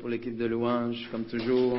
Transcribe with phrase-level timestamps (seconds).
[0.00, 1.78] Pour l'équipe de louange, comme toujours.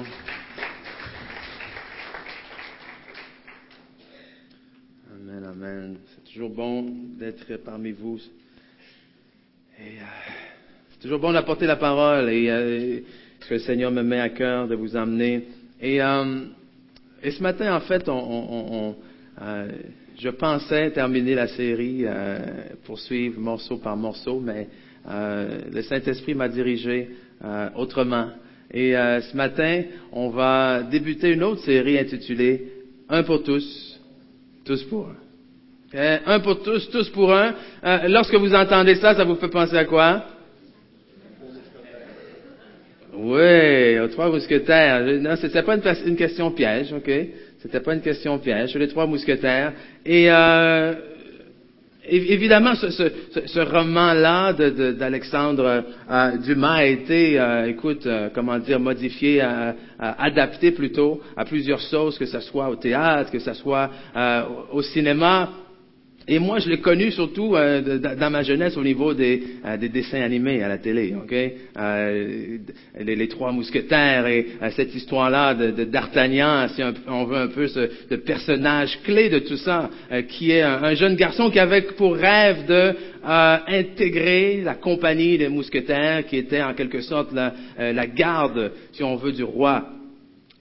[5.11, 5.97] Amen, amen.
[6.13, 6.85] C'est toujours bon
[7.17, 8.19] d'être parmi vous.
[9.79, 9.83] Euh,
[10.91, 12.99] c'est toujours bon d'apporter la parole et euh,
[13.39, 15.47] que le Seigneur me met à cœur de vous emmener.
[15.81, 16.45] Et, euh,
[17.23, 18.95] et ce matin, en fait, on,
[20.19, 22.05] je pensais terminer la série,
[22.85, 24.67] poursuivre morceau par morceau, mais
[25.09, 27.09] le Saint-Esprit m'a dirigé
[27.43, 28.27] euh, autrement.
[28.71, 32.63] Et euh, ce matin, on va débuter une autre série intitulée
[33.07, 33.99] Un pour tous,
[34.65, 35.15] tous pour un.
[35.95, 37.53] Euh, un pour tous, tous pour un.
[37.83, 40.23] Euh, lorsque vous entendez ça, ça vous fait penser à quoi?
[43.15, 45.01] Oui, aux trois mousquetaires.
[45.21, 47.11] Non, c'était pas une, question piège, ok?
[47.59, 48.75] C'était pas une question piège.
[48.75, 49.73] Les trois mousquetaires.
[50.03, 50.93] Et euh,
[52.05, 53.03] Évidemment, ce, ce,
[53.45, 60.71] ce roman-là d'Alexandre euh, Dumas a été, euh, écoute, euh, comment dire, modifié, euh, adapté
[60.71, 64.43] plutôt à plusieurs choses, que ce soit au théâtre, que ce soit euh,
[64.73, 65.49] au cinéma.
[66.27, 69.89] Et moi, je l'ai connu surtout euh, dans ma jeunesse au niveau des, euh, des,
[69.89, 71.33] dessins animés à la télé, ok?
[71.77, 72.57] Euh,
[72.99, 77.67] les, trois mousquetaires et euh, cette histoire-là de, de d'Artagnan, si on veut un peu
[77.67, 81.59] ce, ce personnage clé de tout ça, euh, qui est un, un, jeune garçon qui
[81.59, 82.93] avait pour rêve de
[83.27, 89.03] euh, intégrer la compagnie des mousquetaires, qui était en quelque sorte la, la garde, si
[89.03, 89.89] on veut, du roi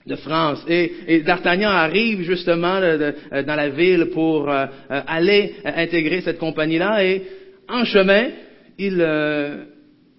[0.05, 0.63] de France.
[0.67, 6.39] Et, et D'Artagnan arrive justement de, de, dans la ville pour euh, aller intégrer cette
[6.39, 7.23] compagnie-là et
[7.69, 8.29] en chemin,
[8.77, 9.63] il, euh,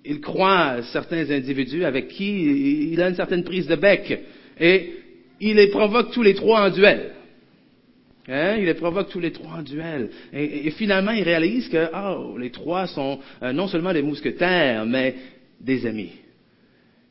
[0.04, 4.18] il croise certains individus avec qui il a une certaine prise de bec
[4.58, 4.90] et
[5.40, 7.10] il les provoque tous les trois en duel.
[8.28, 8.56] Hein?
[8.58, 10.08] Il les provoque tous les trois en duel.
[10.32, 14.86] Et, et finalement, il réalise que oh, les trois sont euh, non seulement des mousquetaires,
[14.86, 15.14] mais
[15.60, 16.12] des amis.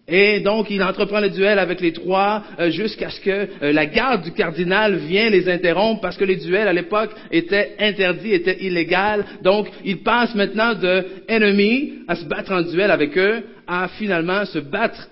[0.08, 3.86] Et donc, il entreprend le duel avec les trois euh, jusqu'à ce que euh, la
[3.86, 8.62] garde du cardinal vienne les interrompre parce que les duels à l'époque étaient interdits, étaient
[8.62, 9.24] illégaux.
[9.42, 14.46] Donc, il passe maintenant de ennemis à se battre en duel avec eux à finalement
[14.46, 15.09] se battre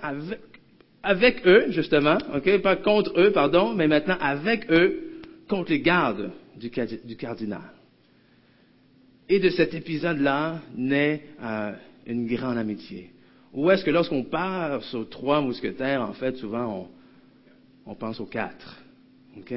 [1.03, 6.31] avec, eux, justement, ok, pas contre eux, pardon, mais maintenant avec eux contre les gardes
[6.57, 6.69] du,
[7.06, 7.62] du cardinal.
[9.30, 11.72] Et de cet épisode-là naît euh,
[12.06, 13.12] une grande amitié.
[13.53, 16.89] Ou est-ce que lorsqu'on pense aux trois mousquetaires, en fait, souvent
[17.85, 18.81] on, on pense aux quatre?
[19.38, 19.53] OK?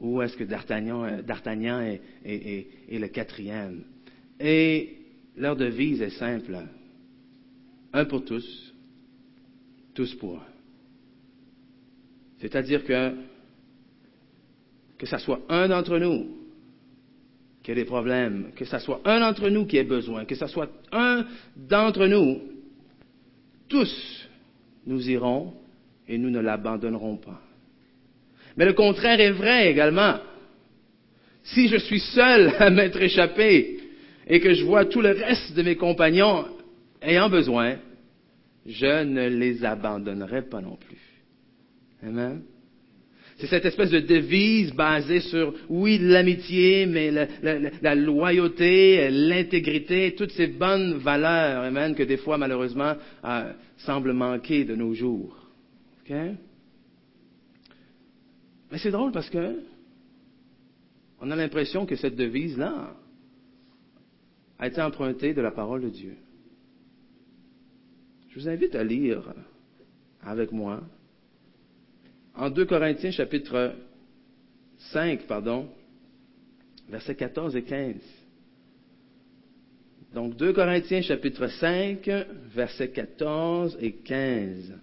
[0.00, 3.84] Ou est-ce que D'Artagnan, D'Artagnan est, est, est, est, le quatrième?
[4.38, 4.98] Et
[5.36, 6.58] leur devise est simple.
[7.92, 8.74] Un pour tous,
[9.94, 10.46] tous pour un.
[12.38, 13.14] C'est-à-dire que
[14.98, 16.26] que ce soit un d'entre nous
[17.62, 20.46] qui a des problèmes, que ce soit un d'entre nous qui ait besoin, que ce
[20.46, 21.24] soit un
[21.56, 22.40] d'entre nous
[23.74, 24.28] tous
[24.86, 25.52] nous irons
[26.06, 27.40] et nous ne l'abandonnerons pas.
[28.56, 30.18] Mais le contraire est vrai également.
[31.42, 33.80] Si je suis seul à m'être échappé
[34.28, 36.46] et que je vois tout le reste de mes compagnons
[37.02, 37.78] ayant besoin,
[38.64, 41.02] je ne les abandonnerai pas non plus.
[42.06, 42.42] Amen.
[43.38, 50.46] C'est cette espèce de devise basée sur, oui, l'amitié, mais la, loyauté, l'intégrité, toutes ces
[50.46, 55.36] bonnes valeurs, amen, que des fois, malheureusement, euh, semblent manquer de nos jours.
[56.02, 56.14] OK?
[58.70, 59.60] Mais c'est drôle parce que
[61.20, 62.94] on a l'impression que cette devise-là
[64.58, 66.16] a été empruntée de la parole de Dieu.
[68.28, 69.32] Je vous invite à lire
[70.22, 70.82] avec moi
[72.34, 73.74] en 2 Corinthiens chapitre
[74.92, 75.68] 5, pardon,
[76.88, 77.94] versets 14 et 15.
[80.12, 82.08] Donc 2 Corinthiens chapitre 5,
[82.54, 84.74] versets 14 et 15.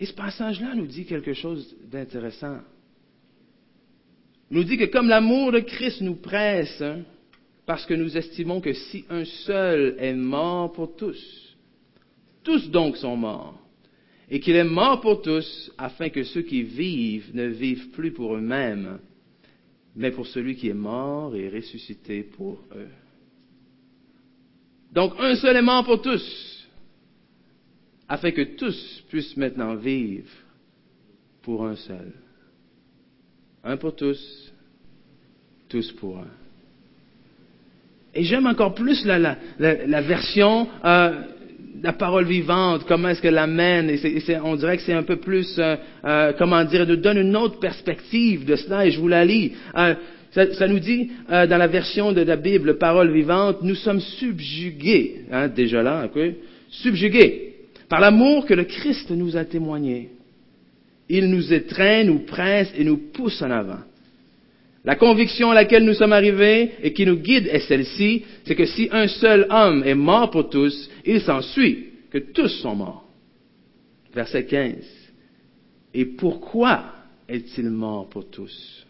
[0.00, 2.58] Et ce passage-là nous dit quelque chose d'intéressant.
[4.50, 7.02] Nous dit que comme l'amour de Christ nous presse, hein,
[7.66, 11.56] parce que nous estimons que si un seul est mort pour tous,
[12.42, 13.60] tous donc sont morts
[14.30, 18.36] et qu'il est mort pour tous, afin que ceux qui vivent ne vivent plus pour
[18.36, 19.00] eux-mêmes,
[19.96, 22.88] mais pour celui qui est mort et ressuscité pour eux.
[24.92, 26.68] Donc un seul est mort pour tous,
[28.08, 30.30] afin que tous puissent maintenant vivre
[31.42, 32.12] pour un seul.
[33.64, 34.52] Un pour tous,
[35.68, 36.30] tous pour un.
[38.14, 41.22] Et j'aime encore plus la, la, la, la version euh,
[41.82, 45.16] la parole vivante, comment est-ce qu'elle l'amène, et, c'est, on dirait que c'est un peu
[45.16, 49.08] plus, euh, euh, comment dire, nous donne une autre perspective de cela, et je vous
[49.08, 49.52] la lis.
[49.76, 49.94] Euh,
[50.32, 54.00] ça, ça, nous dit, euh, dans la version de la Bible, parole vivante, nous sommes
[54.00, 56.36] subjugués, hein, déjà là, okay,
[56.68, 57.50] subjugués
[57.88, 60.10] par l'amour que le Christ nous a témoigné.
[61.08, 63.80] Il nous étreint, nous presse et nous pousse en avant.
[64.84, 68.64] La conviction à laquelle nous sommes arrivés et qui nous guide est celle-ci, c'est que
[68.64, 73.06] si un seul homme est mort pour tous, il s'ensuit que tous sont morts.
[74.14, 74.76] Verset 15.
[75.92, 76.84] Et pourquoi
[77.28, 78.86] est-il mort pour tous?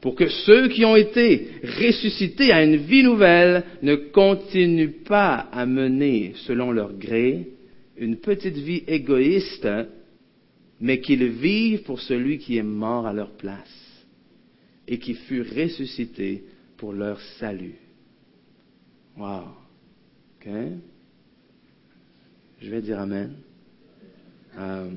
[0.00, 5.66] Pour que ceux qui ont été ressuscités à une vie nouvelle ne continuent pas à
[5.66, 7.48] mener, selon leur gré,
[7.96, 9.68] une petite vie égoïste,
[10.80, 13.79] mais qu'ils vivent pour celui qui est mort à leur place
[14.90, 16.44] et qui fut ressuscité
[16.76, 17.76] pour leur salut.
[19.16, 19.44] Wow.
[20.36, 20.52] OK?
[22.60, 23.36] Je vais dire Amen.
[24.58, 24.90] Euh,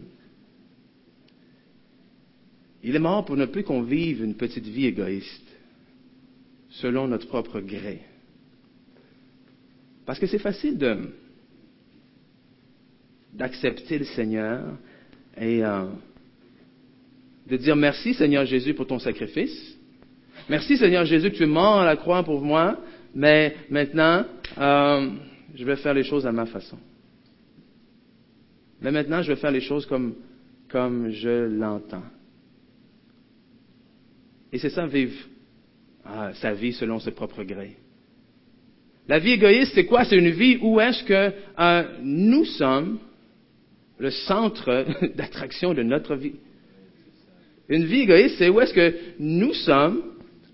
[2.82, 5.48] il est mort pour ne plus qu'on vive une petite vie égoïste,
[6.72, 8.02] selon notre propre gré.
[10.08, 10.80] Parce que c'est facile
[13.32, 14.76] d'accepter le Seigneur
[15.38, 15.86] et euh,
[17.48, 19.78] de dire merci Seigneur Jésus pour ton sacrifice.
[20.50, 22.78] Merci Seigneur Jésus que tu es mort à la croix pour moi,
[23.16, 24.26] mais maintenant,
[24.58, 25.10] euh,
[25.56, 26.78] je vais faire les choses à ma façon.
[28.82, 30.16] Mais maintenant, je vais faire les choses comme,
[30.70, 32.04] comme je l'entends.
[34.52, 35.16] Et c'est ça, vivre
[36.04, 37.78] ah, sa vie selon ses propres gré.
[39.08, 40.04] La vie égoïste, c'est quoi?
[40.04, 43.00] C'est une vie où est-ce que euh, nous sommes
[43.98, 44.86] le centre
[45.16, 46.36] d'attraction de notre vie.
[47.70, 50.02] Une vie égoïste, c'est où est-ce que nous sommes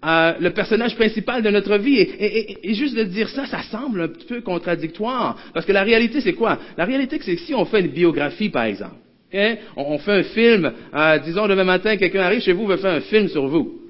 [0.06, 2.00] euh, le personnage principal de notre vie.
[2.00, 5.38] Et, juste de dire ça, ça semble un peu contradictoire.
[5.54, 6.58] Parce que la réalité, c'est quoi?
[6.78, 8.96] La réalité, c'est que si on fait une biographie, par exemple,
[9.76, 13.02] on, fait un film, euh, disons demain matin, quelqu'un arrive chez vous, veut faire un
[13.02, 13.82] film sur vous.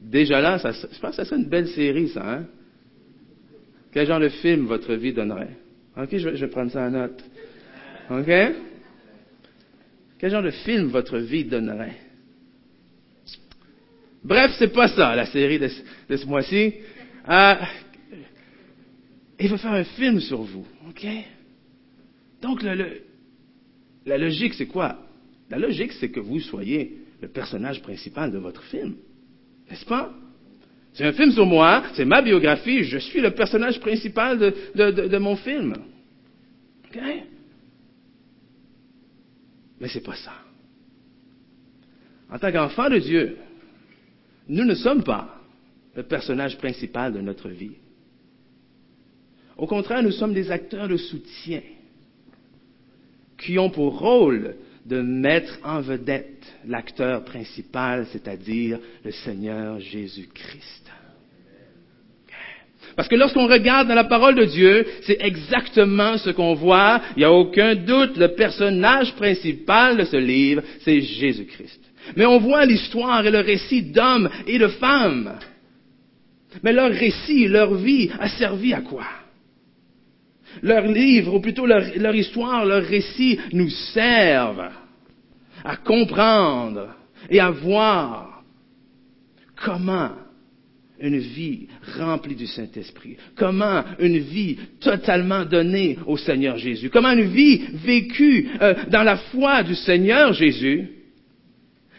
[0.00, 2.22] Déjà là, ça, je pense que ça serait une belle série, ça.
[2.24, 2.44] Hein?
[3.92, 5.56] Quel genre de film votre vie donnerait?
[5.96, 7.22] OK, je vais, je vais prendre ça en note.
[8.10, 8.30] OK?
[10.18, 11.96] Quel genre de film votre vie donnerait?
[14.24, 16.74] Bref, c'est pas ça, la série de, ce mois-ci.
[17.28, 17.54] Euh,
[19.40, 21.06] il va faire un film sur vous, OK?
[22.40, 24.98] Donc, la logique, c'est quoi?
[25.50, 28.94] La logique, c'est que vous soyez le personnage principal de votre film.
[29.70, 30.12] N'est-ce pas?
[30.92, 35.18] C'est un film sur moi, c'est ma biographie, je suis le personnage principal de, de
[35.18, 35.74] mon film.
[36.84, 37.00] OK?
[39.80, 40.34] Mais ce n'est pas ça.
[42.30, 43.36] En tant qu'enfant de Dieu,
[44.52, 45.34] nous ne sommes pas
[45.96, 47.76] le personnage principal de notre vie.
[49.56, 51.62] Au contraire, nous sommes des acteurs de soutien
[53.38, 60.90] qui ont pour rôle de mettre en vedette l'acteur principal, c'est-à-dire le Seigneur Jésus-Christ.
[62.94, 67.00] Parce que lorsqu'on regarde dans la parole de Dieu, c'est exactement ce qu'on voit.
[67.16, 71.81] Il n'y a aucun doute, le personnage principal de ce livre, c'est Jésus-Christ.
[72.16, 75.38] Mais on voit l'histoire et le récit d'hommes et de femmes.
[76.62, 79.06] Mais leur récit, leur vie a servi à quoi?
[80.62, 84.70] Leur livre, ou plutôt leur, histoire, leur récit nous servent
[85.64, 86.94] à comprendre
[87.30, 88.42] et à voir
[89.64, 90.10] comment
[91.00, 93.16] une vie remplie du Saint-Esprit?
[93.36, 96.90] Comment une vie totalement donnée au Seigneur Jésus?
[96.90, 101.01] Comment une vie vécue euh, dans la foi du Seigneur Jésus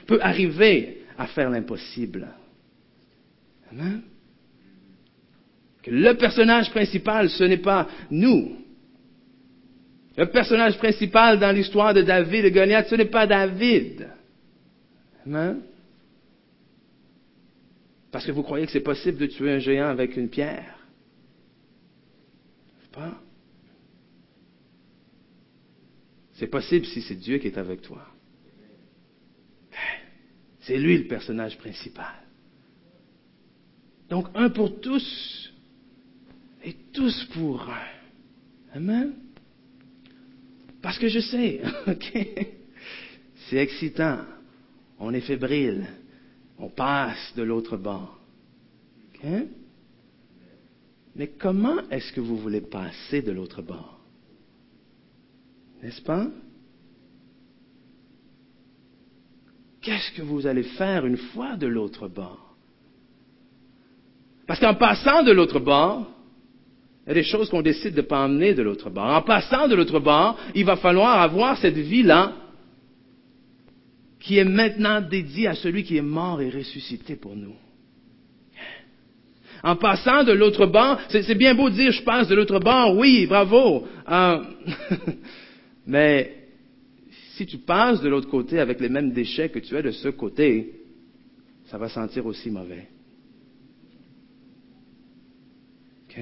[0.05, 2.27] peut arriver à faire l'impossible?
[3.71, 4.01] Amen?
[5.81, 8.57] Que le personnage principal, ce n'est pas nous.
[10.15, 14.09] Le personnage principal dans l'histoire de David et Goliath, ce n'est pas David.
[15.25, 15.61] Amen?
[18.11, 20.77] Parce que vous croyez que c'est possible de tuer un géant avec une pierre.
[22.93, 23.19] Pas?
[26.33, 28.05] C'est possible si c'est Dieu qui est avec toi.
[30.63, 32.15] C'est lui le personnage principal.
[34.09, 35.51] Donc un pour tous
[36.63, 38.77] et tous pour un.
[38.77, 39.13] Amen?
[40.81, 42.27] Parce que je sais, ok,
[43.47, 44.19] c'est excitant,
[44.99, 45.87] on est fébrile,
[46.57, 48.19] on passe de l'autre bord.
[51.15, 54.01] Mais comment est-ce que vous voulez passer de l'autre bord?
[55.81, 56.27] N'est-ce pas?
[59.83, 62.55] Qu'est-ce que vous allez faire une fois de l'autre bord?
[64.47, 66.07] Parce qu'en passant de l'autre bord,
[67.05, 69.13] il y a des choses qu'on décide de ne pas emmener de l'autre bord.
[69.13, 72.33] En passant de l'autre bord, il va falloir avoir cette vie-là
[74.21, 77.55] qui est maintenant dédié à celui qui est mort et ressuscité pour nous.
[79.63, 82.97] En passant de l'autre bord, c'est bien beau de dire je passe de l'autre bord,
[82.97, 83.85] oui, bravo.
[84.09, 84.43] Euh,
[85.87, 86.42] mais
[87.43, 90.07] si tu passes de l'autre côté avec les mêmes déchets que tu as de ce
[90.07, 90.79] côté,
[91.65, 92.87] ça va sentir aussi mauvais.
[96.05, 96.21] OK?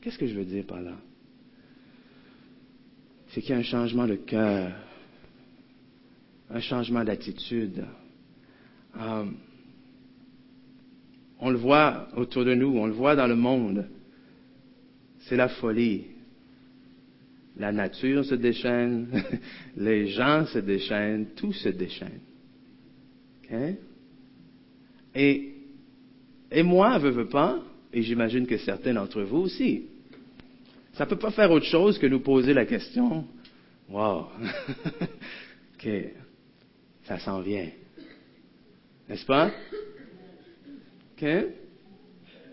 [0.00, 0.96] Qu'est-ce que je veux dire par là?
[3.28, 4.72] C'est qu'il y a un changement de cœur,
[6.50, 7.84] un changement d'attitude.
[8.98, 9.24] Euh,
[11.38, 13.88] on le voit autour de nous, on le voit dans le monde.
[15.20, 16.15] C'est la folie.
[17.58, 19.08] La nature se déchaîne,
[19.76, 22.20] les gens se déchaînent, tout se déchaîne.
[25.14, 25.54] Et,
[26.50, 29.86] et moi, veux, veux pas, et j'imagine que certains d'entre vous aussi,
[30.92, 33.26] ça ne peut pas faire autre chose que nous poser la question,
[33.88, 34.26] wow,
[35.74, 35.88] ok,
[37.04, 37.68] ça s'en vient.
[39.08, 39.50] N'est-ce pas?
[41.16, 41.26] OK?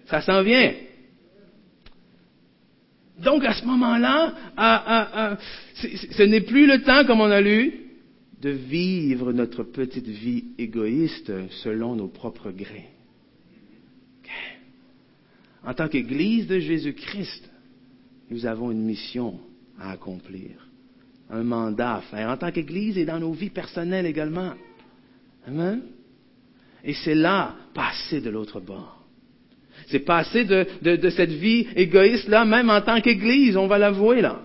[0.05, 0.73] Ça s'en vient.
[3.23, 4.33] Donc, à ce moment-là,
[5.75, 7.73] ce n'est plus le temps, comme on a lu,
[8.41, 11.31] de vivre notre petite vie égoïste
[11.63, 12.89] selon nos propres grés.
[15.65, 17.49] En tant qu'Église de Jésus-Christ,
[18.29, 19.39] nous avons une mission
[19.79, 20.67] à accomplir,
[21.29, 24.53] un mandat à faire, en tant qu'Église et dans nos vies personnelles également.
[25.47, 25.83] Amen.
[26.83, 29.02] Et c'est là, passer de l'autre bord.
[29.87, 34.41] C'est passer de, de, cette vie égoïste-là, même en tant qu'Église, on va l'avouer là.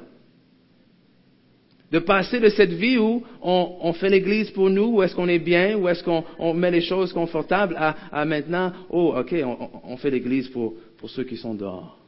[1.91, 5.39] De passer de cette vie où on, fait l'Église pour nous, où est-ce qu'on est
[5.39, 9.97] bien, où est-ce qu'on met les choses confortables, à, à maintenant, oh, ok, on, on
[9.97, 11.99] fait l'Église pour, pour ceux qui sont dehors.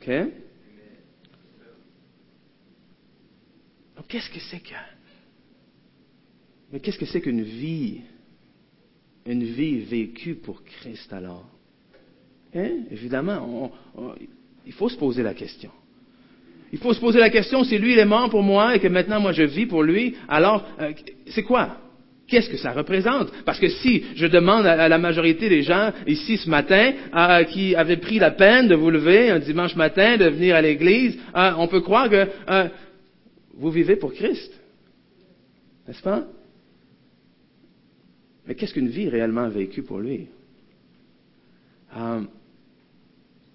[0.00, 0.10] OK?
[4.08, 4.74] Qu'est-ce que c'est que
[6.72, 8.02] mais qu'est-ce que c'est qu'une vie,
[9.30, 11.46] une vie vécue pour Christ alors
[12.54, 12.70] hein?
[12.90, 13.70] Évidemment,
[14.66, 15.70] il faut se poser la question.
[16.72, 18.88] Il faut se poser la question, si lui il est mort pour moi et que
[18.88, 20.92] maintenant moi je vis pour lui, alors euh,
[21.26, 21.76] c'est quoi?
[22.28, 23.32] Qu'est-ce que ça représente?
[23.44, 26.92] Parce que si je demande à, la majorité des gens ici ce matin
[27.50, 31.18] qui avaient pris la peine de vous lever un dimanche matin, de venir à l'église,
[31.34, 32.68] euh, on peut croire que euh,
[33.54, 34.52] vous vivez pour Christ.
[35.88, 36.24] N'est-ce pas?
[38.50, 40.26] Mais qu'est-ce qu'une vie réellement vécue pour lui?
[41.96, 42.22] Euh,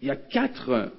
[0.02, 0.94] il, y a quatre,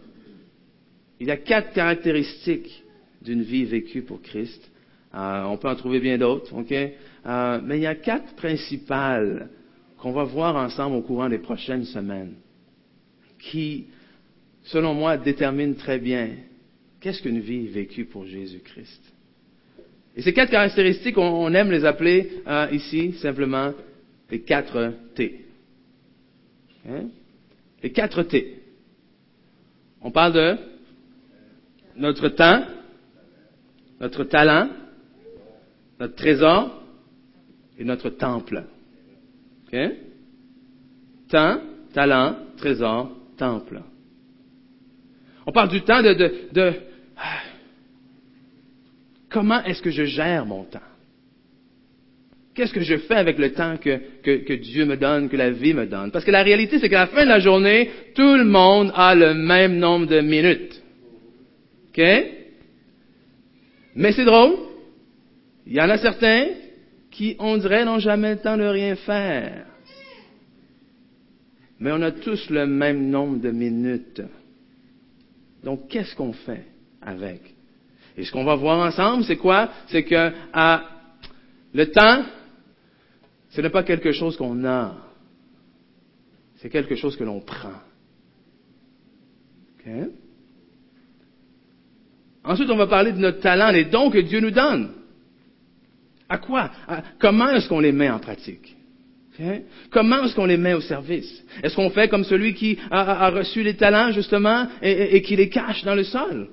[1.18, 2.84] il y a quatre caractéristiques
[3.22, 4.70] d'une vie vécue pour Christ.
[5.14, 6.72] Euh, on peut en trouver bien d'autres, ok?
[6.72, 9.48] Euh, mais il y a quatre principales
[9.96, 12.34] qu'on va voir ensemble au courant des prochaines semaines,
[13.38, 13.86] qui,
[14.64, 16.32] selon moi, déterminent très bien
[17.00, 19.15] qu'est-ce qu'une vie vécue pour Jésus-Christ.
[20.16, 23.73] Et ces quatre caractéristiques, on, aime les appeler euh, ici simplement
[24.30, 25.44] les quatre T.
[26.88, 27.04] Hein?
[27.82, 28.62] Les quatre T.
[30.00, 30.56] On parle de
[31.96, 32.64] notre temps,
[34.00, 34.70] notre talent,
[36.00, 36.82] notre trésor
[37.78, 38.64] et notre temple.
[39.66, 39.96] Okay?
[41.28, 41.61] Temps,
[41.92, 43.82] talent, trésor, temple.
[45.46, 46.73] On parle du temps de, de, de
[49.37, 50.81] Comment est-ce que je gère mon temps?
[52.55, 55.75] Qu'est-ce que je fais avec le temps que, que, Dieu me donne, que la vie
[55.75, 56.11] me donne?
[56.11, 59.14] Parce que la réalité, c'est qu'à la fin de la journée, tout le monde a
[59.14, 60.83] le même nombre de minutes.
[61.90, 62.02] OK?
[63.95, 64.55] Mais c'est drôle.
[65.66, 66.47] Il y en a certains
[67.11, 69.66] qui, on dirait, n'ont jamais le temps de rien faire.
[71.78, 74.23] Mais on a tous le même nombre de minutes.
[75.62, 76.64] Donc, qu'est-ce qu'on fait
[77.02, 77.55] avec?
[78.16, 79.68] Et ce qu'on va voir ensemble, c'est quoi?
[79.88, 80.32] C'est que
[81.75, 82.25] le temps,
[83.50, 84.94] ce n'est pas quelque chose qu'on a.
[86.56, 87.75] C'est quelque chose que l'on prend.
[92.42, 94.92] Ensuite, on va parler de notre talent, les dons que Dieu nous donne.
[96.28, 96.70] À quoi?
[97.20, 98.75] comment est-ce qu'on les met en pratique?
[99.90, 101.44] Comment est-ce qu'on les met au service?
[101.62, 105.85] Est-ce qu'on fait comme celui qui a, reçu les talents, justement, et qui les cache
[105.85, 106.49] dans le sol?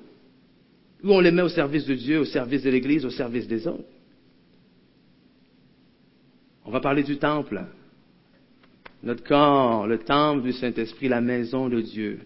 [1.04, 3.66] Ou on les met au service de Dieu, au service de l'Église, au service des
[3.66, 3.84] autres.
[6.64, 7.62] On va parler du temple.
[9.02, 12.20] Notre corps, le temple du Saint-Esprit, la maison de Dieu.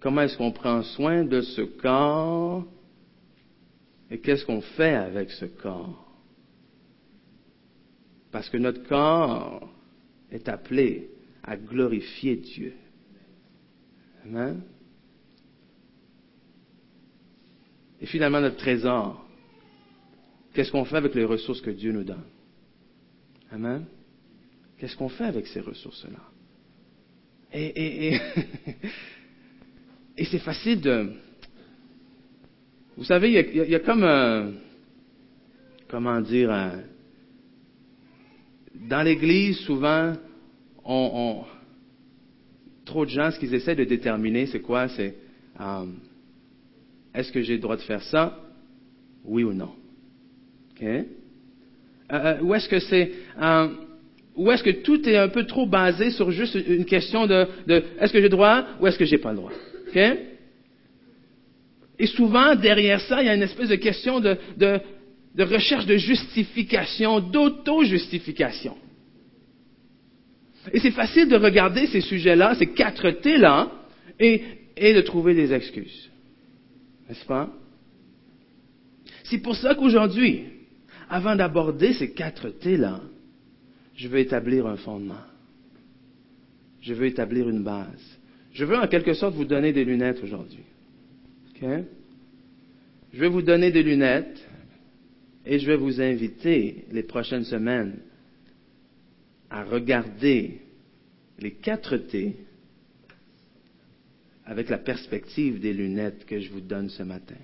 [0.00, 2.64] Comment est-ce qu'on prend soin de ce corps
[4.10, 6.06] et qu'est-ce qu'on fait avec ce corps?
[8.32, 9.68] Parce que notre corps
[10.30, 11.10] est appelé
[11.42, 12.72] à glorifier Dieu.
[14.24, 14.62] Amen.
[18.00, 19.24] Et finalement, notre trésor.
[20.54, 22.24] Qu'est-ce qu'on fait avec les ressources que Dieu nous donne?
[23.50, 23.84] Amen.
[24.78, 26.20] Qu'est-ce qu'on fait avec ces ressources-là?
[27.52, 28.20] Et, et,
[30.16, 31.12] et, c'est facile de...
[32.96, 34.52] Vous savez, il y a, comme un...
[35.88, 36.50] Comment dire...
[38.74, 40.12] dans l'Église, souvent,
[40.84, 41.44] on,
[42.84, 44.88] trop de gens, ce qu'ils essaient de déterminer, c'est quoi?
[44.88, 45.14] C'est
[45.60, 45.86] euh,
[47.18, 48.38] est-ce que j'ai le droit de faire ça?
[49.24, 49.72] Oui ou non?
[50.70, 50.84] OK?
[50.84, 51.02] Euh,
[52.12, 53.12] euh, ou est-ce que c'est
[54.36, 57.48] ou est-ce que tout est un peu trop basé sur juste une question de,
[57.98, 59.50] est-ce que j'ai le droit ou est-ce que j'ai pas le droit?
[61.98, 65.96] Et souvent, derrière ça, il y a une espèce de question de, de recherche de
[65.96, 68.76] justification, d'auto-justification.
[70.72, 73.72] Et c'est facile de regarder ces sujets-là, ces quatre T-là,
[74.20, 76.07] et de trouver des excuses.
[77.08, 77.50] N'est-ce pas?
[79.24, 80.44] C'est pour ça qu'aujourd'hui,
[81.08, 83.00] avant d'aborder ces quatre T-là,
[83.94, 85.14] je veux établir un fondement.
[86.80, 88.18] Je veux établir une base.
[88.52, 90.64] Je veux en quelque sorte vous donner des lunettes aujourd'hui.
[91.60, 94.46] Je vais vous donner des lunettes
[95.44, 97.98] et je vais vous inviter les prochaines semaines
[99.50, 100.60] à regarder
[101.38, 102.36] les quatre T
[104.48, 107.36] avec la perspective des lunettes que je vous donne ce matin.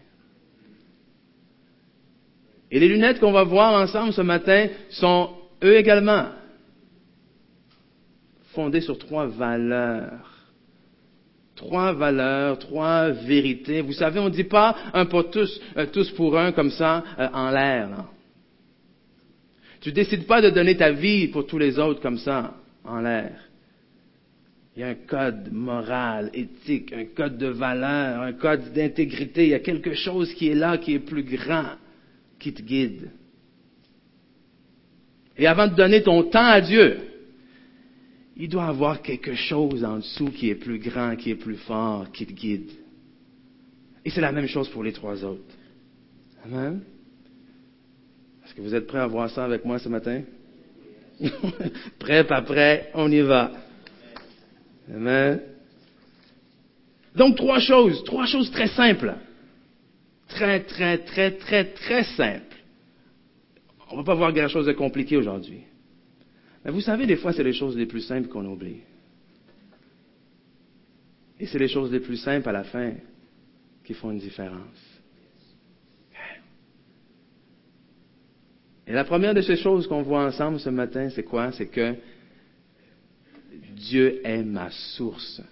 [2.70, 5.30] Et les lunettes qu'on va voir ensemble ce matin sont,
[5.62, 6.28] eux également,
[8.54, 10.30] fondées sur trois valeurs.
[11.56, 13.80] Trois valeurs, trois vérités.
[13.80, 17.04] Vous savez, on ne dit pas un pour tous, euh, tous pour un comme ça
[17.18, 18.06] euh, en l'air.
[19.80, 23.38] Tu décides pas de donner ta vie pour tous les autres comme ça, en l'air.
[24.76, 29.44] Il y a un code moral, éthique, un code de valeur, un code d'intégrité.
[29.44, 31.76] Il y a quelque chose qui est là, qui est plus grand,
[32.40, 33.10] qui te guide.
[35.36, 36.98] Et avant de donner ton temps à Dieu,
[38.36, 42.10] il doit avoir quelque chose en dessous qui est plus grand, qui est plus fort,
[42.12, 42.70] qui te guide.
[44.04, 45.54] Et c'est la même chose pour les trois autres.
[46.44, 46.80] Amen.
[48.44, 50.22] Est-ce que vous êtes prêts à voir ça avec moi ce matin?
[52.00, 53.52] prêt, pas prêt, on y va.
[54.92, 55.40] Amen.
[57.14, 59.14] Donc trois choses, trois choses très simples.
[60.28, 62.56] Très, très, très, très, très simples.
[63.90, 65.60] On ne va pas voir quelque chose de compliqué aujourd'hui.
[66.64, 68.80] Mais vous savez, des fois, c'est les choses les plus simples qu'on oublie.
[71.38, 72.94] Et c'est les choses les plus simples à la fin
[73.84, 74.94] qui font une différence.
[78.86, 81.52] Et la première de ces choses qu'on voit ensemble ce matin, c'est quoi?
[81.52, 81.94] C'est que
[83.74, 85.42] Dieu est ma source.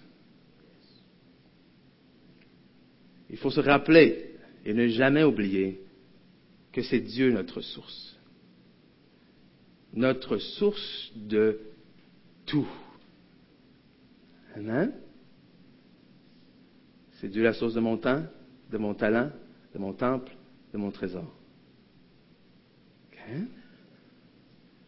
[3.31, 5.81] Il faut se rappeler et ne jamais oublier
[6.73, 8.17] que c'est Dieu notre source.
[9.93, 11.61] Notre source de
[12.47, 12.69] tout.
[14.55, 14.93] Amen?
[17.21, 18.25] C'est Dieu la source de mon temps,
[18.71, 19.31] de mon talent,
[19.75, 20.33] de mon temple,
[20.73, 21.31] de mon trésor.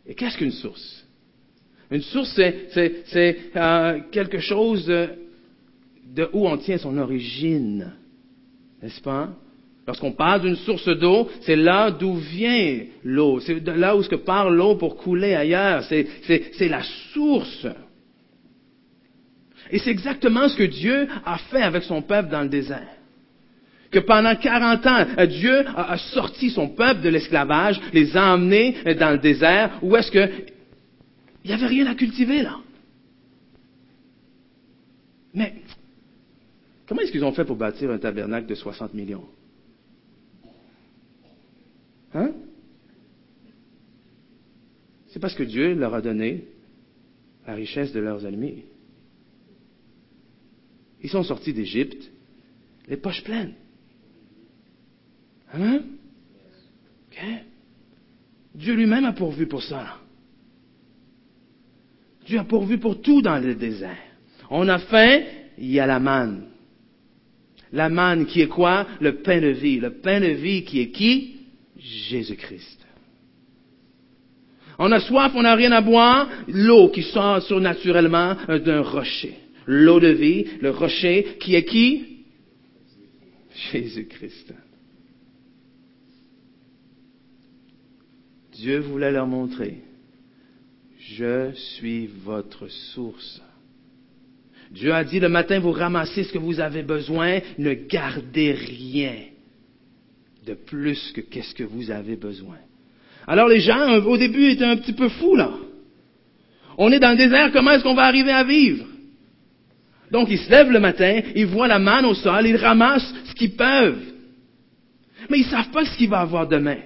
[0.06, 1.06] Et qu'est-ce qu'une source?
[1.90, 7.92] Une source, c'est euh, quelque chose de, où on tient son origine,
[8.82, 9.30] n'est-ce pas?
[9.86, 13.38] Lorsqu'on parle d'une source d'eau, c'est là d'où vient l'eau.
[13.40, 15.84] C'est là où ce que part l'eau pour couler ailleurs.
[15.84, 17.66] C'est la source.
[19.70, 22.88] Et c'est exactement ce que Dieu a fait avec son peuple dans le désert
[23.94, 28.74] que pendant 40 ans, euh, Dieu a sorti son peuple de l'esclavage, les a emmenés
[28.86, 30.28] euh, dans le désert, où est-ce que
[31.44, 32.58] il n'y avait rien à cultiver là.
[35.34, 35.62] Mais
[36.86, 39.28] comment est-ce qu'ils ont fait pour bâtir un tabernacle de 60 millions?
[42.14, 42.32] Hein?
[45.08, 46.44] C'est parce que Dieu leur a donné
[47.46, 48.64] la richesse de leurs ennemis.
[51.02, 52.10] Ils sont sortis d'Égypte,
[52.88, 53.54] les poches pleines.
[55.52, 55.82] Hein?
[58.54, 59.98] Dieu lui-même a pourvu pour ça.
[62.26, 63.96] Dieu a pourvu pour tout dans le désert.
[64.50, 65.20] On a faim,
[65.58, 66.48] il y a la manne.
[67.72, 68.86] La manne qui est quoi?
[69.00, 69.80] Le pain de vie.
[69.80, 71.36] Le pain de vie qui est qui?
[71.76, 72.80] Jésus-Christ.
[74.78, 79.34] On a soif, on n'a rien à boire, l'eau qui sort surnaturellement d'un rocher.
[79.66, 82.24] L'eau de vie, le rocher qui est qui?
[83.72, 84.52] Jésus-Christ.
[88.52, 89.82] Dieu voulait leur montrer,
[91.12, 93.42] je suis votre source.
[94.70, 99.14] Dieu a dit le matin, vous ramassez ce que vous avez besoin, ne gardez rien
[100.46, 102.56] de plus que qu'est-ce que vous avez besoin.
[103.26, 105.52] Alors les gens, au début, étaient un petit peu fous, là.
[106.76, 108.84] On est dans le désert, comment est-ce qu'on va arriver à vivre?
[110.10, 113.34] Donc, ils se lèvent le matin, ils voient la manne au sol, ils ramassent ce
[113.34, 114.02] qu'ils peuvent.
[115.30, 116.78] Mais ils savent pas ce qu'il va avoir demain.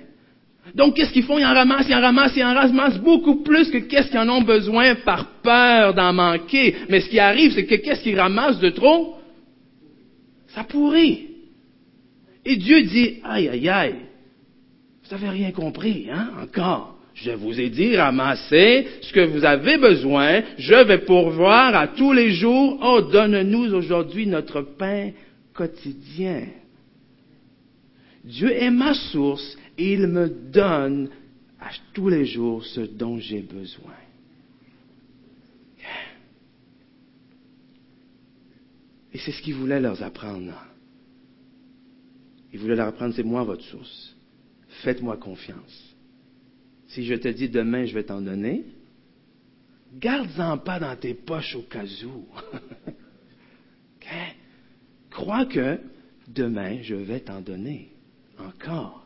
[0.74, 1.38] Donc, qu'est-ce qu'ils font?
[1.38, 4.28] Ils en ramassent, ils en ramassent, ils en ramassent beaucoup plus que qu'est-ce qu'ils en
[4.28, 6.74] ont besoin par peur d'en manquer.
[6.88, 9.16] Mais ce qui arrive, c'est que qu'est-ce qu'ils ramassent de trop?
[10.48, 11.26] Ça pourrit.
[12.44, 13.94] Et Dieu dit, aïe, aïe, aïe,
[15.04, 16.96] vous n'avez rien compris, hein, encore.
[17.14, 22.12] Je vous ai dit, ramassez ce que vous avez besoin, je vais pourvoir à tous
[22.12, 22.78] les jours.
[22.80, 25.10] Oh, donne-nous aujourd'hui notre pain
[25.52, 26.44] quotidien.
[28.24, 31.08] Dieu est ma source il me donne
[31.60, 33.94] à tous les jours ce dont j'ai besoin.
[39.12, 40.52] Et c'est ce qu'il voulait leur apprendre.
[42.52, 44.14] Il voulait leur apprendre, c'est moi votre source.
[44.82, 45.96] Faites-moi confiance.
[46.88, 48.64] Si je te dis demain, je vais t'en donner,
[49.94, 52.26] garde-en pas dans tes poches au cas où.
[55.10, 55.80] Crois que
[56.28, 57.90] demain, je vais t'en donner
[58.38, 58.97] encore.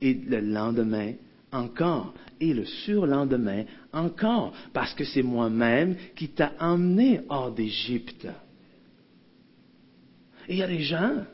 [0.00, 1.14] Et le lendemain,
[1.52, 2.14] encore.
[2.40, 4.52] Et le surlendemain, encore.
[4.72, 8.26] Parce que c'est moi-même qui t'a emmené hors d'Égypte.
[10.48, 11.24] Et il y a des gens,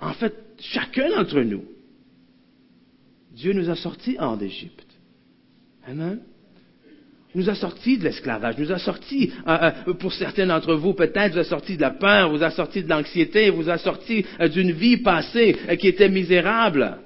[0.00, 1.64] en fait, chacun d'entre nous,
[3.32, 4.86] Dieu nous a sortis hors d'Égypte.
[5.86, 6.20] Amen
[7.34, 11.32] nous a sortis de l'esclavage, nous a sortis, euh, euh, pour certains d'entre vous peut-être,
[11.32, 14.48] vous a sortis de la peur, vous a sortis de l'anxiété, vous a sortis euh,
[14.48, 16.98] d'une vie passée qui était misérable.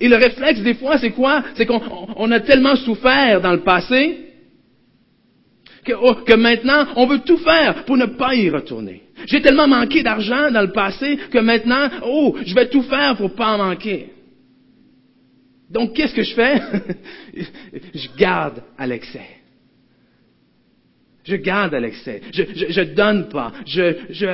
[0.00, 1.42] Et le réflexe des fois, c'est quoi?
[1.54, 4.18] C'est qu'on a tellement souffert dans le passé
[5.84, 9.02] que, oh, que, maintenant, on veut tout faire pour ne pas y retourner.
[9.26, 13.34] J'ai tellement manqué d'argent dans le passé que maintenant, oh, je vais tout faire pour
[13.34, 14.10] pas en manquer.
[15.70, 16.60] Donc, qu'est-ce que je fais?
[17.94, 19.26] je garde à l'excès.
[21.24, 22.20] Je garde à l'excès.
[22.32, 23.52] Je, je, donne pas.
[23.64, 24.26] Je, je,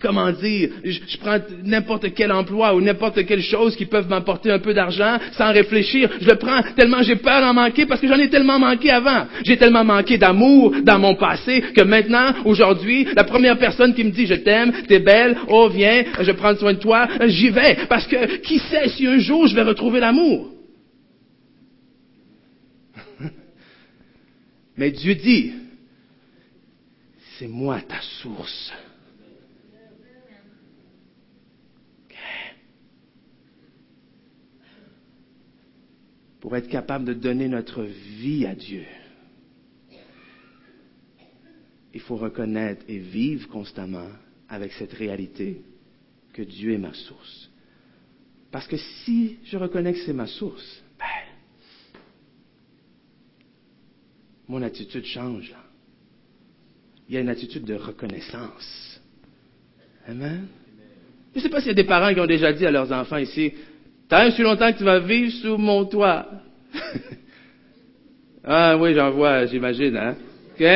[0.00, 4.60] comment dire, je, prends n'importe quel emploi ou n'importe quelle chose qui peut m'apporter un
[4.60, 6.08] peu d'argent sans réfléchir.
[6.20, 9.26] Je le prends tellement j'ai peur d'en manquer parce que j'en ai tellement manqué avant.
[9.44, 14.10] J'ai tellement manqué d'amour dans mon passé que maintenant, aujourd'hui, la première personne qui me
[14.10, 17.78] dit je t'aime, t'es belle, oh viens, je prends soin de toi, j'y vais.
[17.88, 20.52] Parce que qui sait si un jour je vais retrouver l'amour?
[24.76, 25.52] Mais Dieu dit,
[27.38, 28.72] c'est moi ta source.
[36.40, 38.84] Pour être capable de donner notre vie à Dieu,
[41.92, 44.08] il faut reconnaître et vivre constamment
[44.48, 45.62] avec cette réalité
[46.32, 47.50] que Dieu est ma source.
[48.50, 50.82] Parce que si je reconnais que c'est ma source,
[54.48, 55.54] mon attitude change.
[57.08, 59.00] Il y a une attitude de reconnaissance.
[60.06, 60.48] Amen.
[61.34, 62.90] Je ne sais pas s'il y a des parents qui ont déjà dit à leurs
[62.90, 63.52] enfants ici,
[64.08, 66.26] T'as aussi longtemps que tu vas vivre sous mon toit.
[68.44, 70.14] ah oui, j'en vois, j'imagine, hein.
[70.54, 70.66] OK?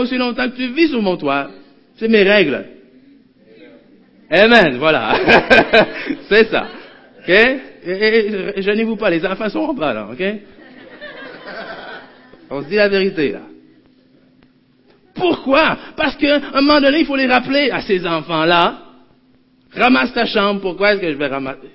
[0.00, 1.50] Aussi longtemps que tu vis sous mon toit.
[1.96, 2.66] C'est mes règles.
[4.30, 5.14] Amen, voilà.
[6.28, 6.66] C'est ça.
[7.20, 7.30] OK?
[7.30, 10.08] Et, gênez-vous pas, les enfants sont en bas, là?
[12.50, 13.40] On se dit la vérité, là.
[15.14, 15.78] Pourquoi?
[15.96, 18.89] Parce qu'à un moment donné, il faut les rappeler à ces enfants-là.
[19.74, 20.60] Ramasse ta chambre.
[20.60, 21.68] Pourquoi est-ce que je vais ramasser?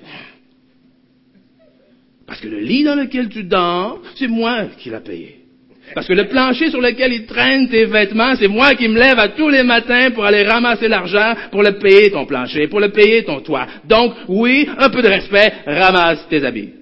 [2.28, 5.46] Parce que le lit dans lequel tu dors, c'est moi qui l'ai payé.
[5.94, 9.20] Parce que le plancher sur lequel ils traînent tes vêtements, c'est moi qui me lève
[9.20, 12.90] à tous les matins pour aller ramasser l'argent pour le payer ton plancher, pour le
[12.90, 13.68] payer ton toit.
[13.86, 16.74] Donc, oui, un peu de respect, ramasse tes habits.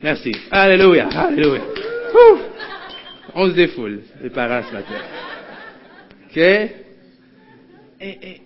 [0.00, 0.32] Merci.
[0.50, 1.08] Alléluia.
[1.08, 1.62] Alléluia.
[3.34, 4.94] On se défoule, les parents ce matin.
[6.30, 6.36] OK?
[8.00, 8.40] Et,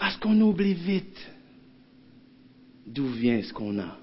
[0.00, 1.30] parce qu'on oublie vite
[2.86, 3.98] d'où vient ce qu'on a.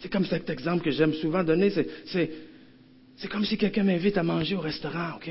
[0.00, 1.70] C'est comme cet exemple que j'aime souvent donner.
[1.70, 5.30] C'est comme si quelqu'un m'invite à manger au restaurant, OK?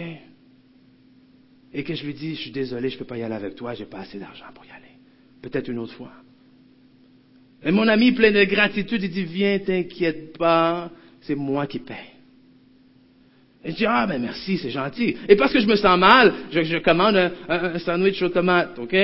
[1.74, 3.56] Et que je lui dis, je suis désolé, je ne peux pas y aller avec
[3.56, 4.96] toi, j'ai pas assez d'argent pour y aller.
[5.42, 6.14] Peut-être une autre fois.
[7.64, 10.90] Et mon ami plein de gratitude, il dit, viens, t'inquiète pas,
[11.22, 11.98] c'est moi qui paye.
[13.64, 15.18] Et je dis, ah ben merci, c'est gentil.
[15.28, 18.96] Et parce que je me sens mal, je, commande un, sandwich aux tomates, OK?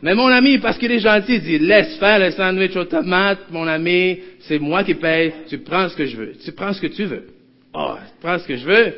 [0.00, 3.50] mais mon ami, parce qu'il est gentil, il dit, laisse faire le sandwich aux tomates,
[3.50, 6.32] mon ami, c'est moi qui paye, tu prends ce que je veux.
[6.44, 7.26] Tu prends ce que tu veux.
[7.74, 8.94] Oh, tu prends ce que je veux.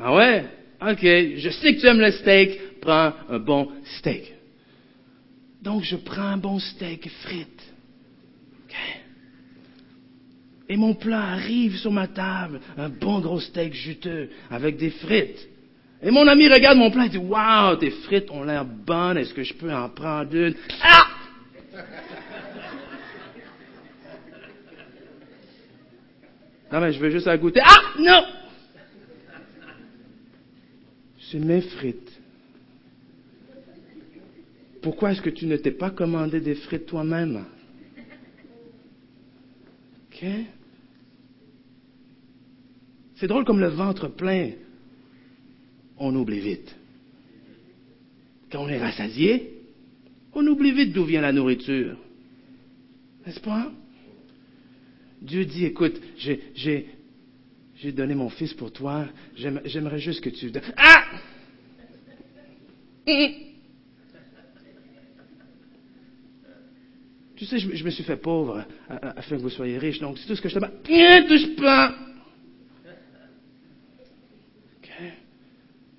[0.00, 0.44] Ah ouais?
[0.82, 4.32] OK, je sais que tu aimes le steak, prends un bon steak.
[5.62, 7.53] Donc, je prends un bon steak frites.
[10.68, 15.48] Et mon plat arrive sur ma table, un bon gros steak juteux avec des frites.
[16.02, 19.34] Et mon ami regarde mon plat et dit, waouh, tes frites ont l'air bonnes, est-ce
[19.34, 20.54] que je peux en prendre une?
[20.82, 21.06] Ah!
[26.72, 27.60] Non, mais je veux juste la goûter.
[27.62, 27.98] Ah!
[27.98, 28.24] Non!
[31.30, 32.12] C'est mes frites.
[34.82, 37.44] Pourquoi est-ce que tu ne t'es pas commandé des frites toi-même?
[43.16, 44.52] C'est drôle comme le ventre plein,
[45.98, 46.74] on oublie vite.
[48.50, 49.50] Quand on est rassasié,
[50.32, 51.96] on oublie vite d'où vient la nourriture.
[53.26, 53.72] N'est-ce pas?
[55.22, 56.86] Dieu dit, écoute, j'ai,
[57.92, 60.52] donné mon fils pour toi, j'aimerais juste que tu...
[60.76, 61.04] Ah!
[67.36, 70.36] Tu sais, je, me suis fait pauvre afin que vous soyez riches, donc c'est tout
[70.36, 70.78] ce que je te demande.
[70.86, 71.94] Rien touche pas!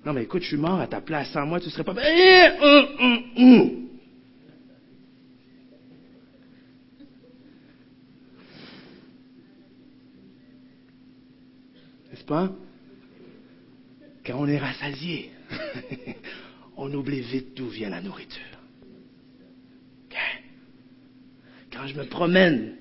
[0.06, 1.32] Non, mais écoute, je suis mort à ta place.
[1.32, 1.92] Sans moi, tu serais pas...
[2.00, 3.88] Eh, hum, hum, hum.
[12.08, 12.52] N'est-ce pas?
[14.24, 15.32] Quand on est rassasié,
[16.76, 18.55] on oublie vite d'où vient la nourriture.
[21.76, 22.72] Quand je me promène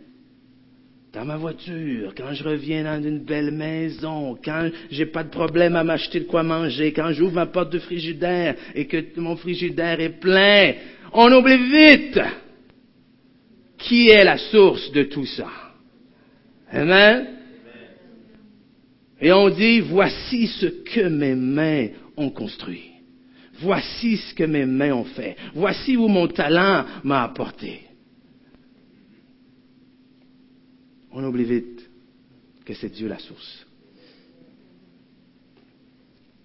[1.11, 5.75] dans ma voiture, quand je reviens dans une belle maison, quand j'ai pas de problème
[5.75, 9.99] à m'acheter de quoi manger, quand j'ouvre ma porte de frigidaire et que mon frigidaire
[9.99, 10.73] est plein,
[11.11, 12.19] on oublie vite
[13.77, 15.49] qui est la source de tout ça.
[16.71, 17.27] Amen?
[19.19, 22.91] Et on dit, voici ce que mes mains ont construit.
[23.59, 25.35] Voici ce que mes mains ont fait.
[25.53, 27.84] Voici où mon talent m'a apporté.
[31.15, 31.89] On oublie vite
[32.65, 33.65] que c'est Dieu la source.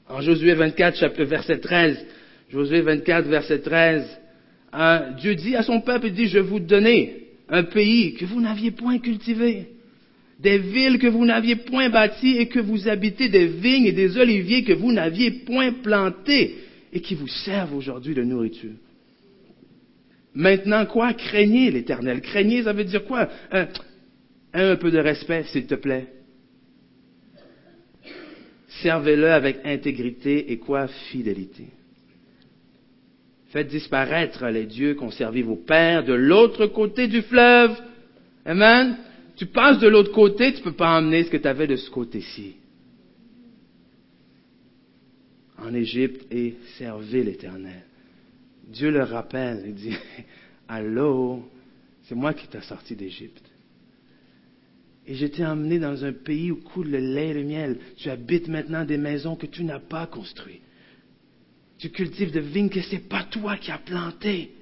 [0.08, 2.06] En Josué 24, chapitre, verset 13,
[2.50, 4.20] Josué 24, verset 13,
[4.72, 8.70] hein, Dieu dit à son peuple, dit, je vous donner un pays que vous n'aviez
[8.70, 9.66] point cultivé,
[10.38, 14.18] des villes que vous n'aviez point bâties et que vous habitez des vignes et des
[14.18, 16.58] oliviers que vous n'aviez point plantés
[16.92, 18.70] et qui vous servent aujourd'hui de nourriture.
[20.32, 21.12] Maintenant quoi?
[21.12, 22.20] Craignez l'Éternel.
[22.20, 23.28] Craignez, ça veut dire quoi?
[23.52, 23.66] Euh,
[24.52, 26.08] un peu de respect, s'il te plaît.
[28.82, 31.66] Servez-le avec intégrité et quoi Fidélité.
[33.48, 37.76] Faites disparaître les dieux qu'ont servi vos pères de l'autre côté du fleuve.
[38.44, 38.96] Amen.
[39.36, 41.76] Tu passes de l'autre côté, tu ne peux pas emmener ce que tu avais de
[41.76, 42.56] ce côté-ci.
[45.58, 47.82] En Égypte et servez l'Éternel.
[48.68, 49.96] Dieu le rappelle, il dit,
[50.68, 51.42] Allô,
[52.04, 53.49] c'est moi qui t'ai sorti d'Égypte.
[55.10, 57.80] Et je t'ai emmené dans un pays où coule le lait et le miel.
[57.96, 60.62] Tu habites maintenant des maisons que tu n'as pas construites.
[61.78, 64.52] Tu cultives de vignes que ce n'est pas toi qui as plantées.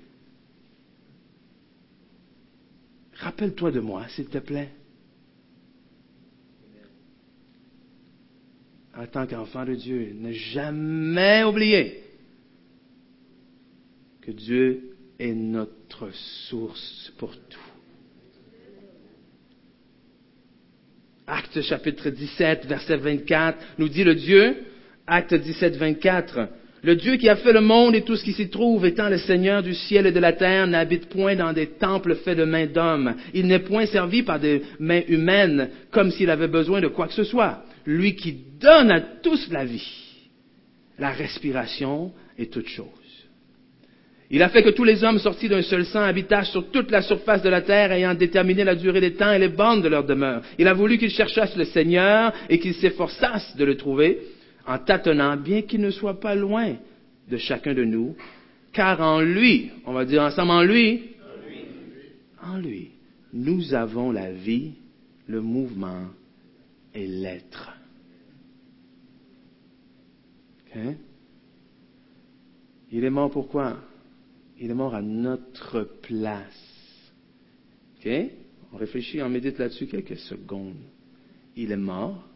[3.12, 4.70] Rappelle-toi de moi, s'il te plaît.
[8.96, 12.04] En tant qu'enfant de Dieu, ne jamais oublier
[14.22, 16.10] que Dieu est notre
[16.48, 17.67] source pour tout.
[21.28, 24.56] Acte chapitre 17, verset 24, nous dit le Dieu,
[25.06, 26.48] acte 17, 24,
[26.82, 29.18] le Dieu qui a fait le monde et tout ce qui s'y trouve, étant le
[29.18, 32.66] Seigneur du ciel et de la terre, n'habite point dans des temples faits de mains
[32.66, 33.14] d'hommes.
[33.34, 37.14] Il n'est point servi par des mains humaines, comme s'il avait besoin de quoi que
[37.14, 37.62] ce soit.
[37.84, 39.86] Lui qui donne à tous la vie,
[40.98, 42.86] la respiration et toute chose.
[44.30, 47.00] Il a fait que tous les hommes sortis d'un seul sang habitassent sur toute la
[47.00, 50.04] surface de la terre, ayant déterminé la durée des temps et les bandes de leur
[50.04, 50.42] demeure.
[50.58, 54.18] Il a voulu qu'ils cherchassent le Seigneur et qu'ils s'efforçassent de le trouver,
[54.66, 56.74] en tâtonnant, bien qu'il ne soit pas loin
[57.30, 58.16] de chacun de nous,
[58.72, 61.14] car en lui, on va dire ensemble en lui,
[62.42, 62.90] en lui,
[63.32, 64.72] nous avons la vie,
[65.26, 66.04] le mouvement
[66.94, 67.72] et l'être.
[72.92, 73.76] Il est mort pourquoi?
[74.60, 77.12] Il est mort à notre place.
[77.98, 78.10] OK?
[78.72, 80.76] On réfléchit, on médite là-dessus quelques secondes.
[81.56, 82.26] Il est mort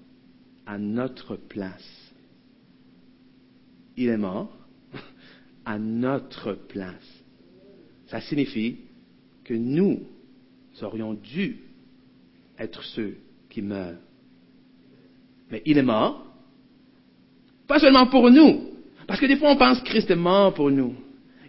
[0.66, 2.12] à notre place.
[3.96, 4.56] Il est mort
[5.64, 7.22] à notre place.
[8.06, 8.78] Ça signifie
[9.44, 10.00] que nous
[10.80, 11.58] aurions dû
[12.58, 13.16] être ceux
[13.50, 13.98] qui meurent.
[15.50, 16.24] Mais il est mort,
[17.66, 18.70] pas seulement pour nous,
[19.06, 20.94] parce que des fois on pense que Christ est mort pour nous.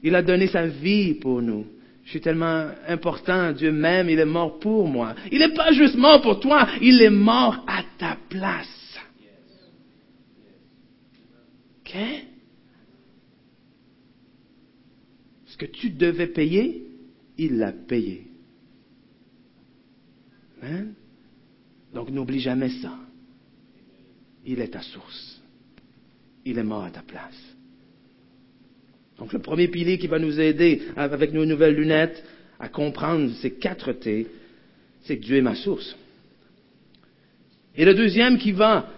[0.03, 1.65] Il a donné sa vie pour nous.
[2.03, 5.15] Je suis tellement important, Dieu m'aime, il est mort pour moi.
[5.31, 8.99] Il n'est pas juste mort pour toi, il est mort à ta place.
[11.79, 11.97] OK?
[15.45, 16.85] Ce que tu devais payer,
[17.37, 18.27] il l'a payé.
[21.93, 22.97] Donc n'oublie jamais ça.
[24.45, 25.41] Il est ta source.
[26.43, 27.52] Il est mort à ta place.
[29.17, 32.23] Donc le premier pilier qui va nous aider avec nos nouvelles lunettes
[32.59, 34.27] à comprendre ces quatre T,
[35.03, 35.95] c'est que Dieu est ma source.
[37.75, 38.89] Et le deuxième qui va,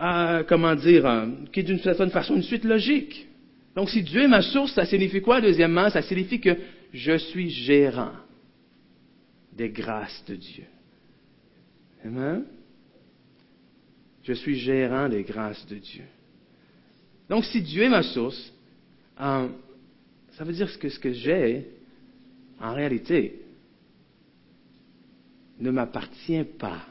[0.00, 3.26] euh, comment dire, euh, qui est d'une certaine façon une suite logique.
[3.74, 5.90] Donc si Dieu est ma source, ça signifie quoi deuxièmement?
[5.90, 6.56] Ça signifie que
[6.92, 8.12] je suis gérant
[9.52, 10.64] des grâces de Dieu.
[12.04, 12.44] Amen?
[14.22, 16.04] Je suis gérant des grâces de Dieu.
[17.28, 18.52] Donc, si Dieu est ma source,
[19.20, 19.48] euh,
[20.32, 21.66] ça veut dire que ce que j'ai,
[22.60, 23.42] en réalité,
[25.58, 26.86] ne m'appartient pas.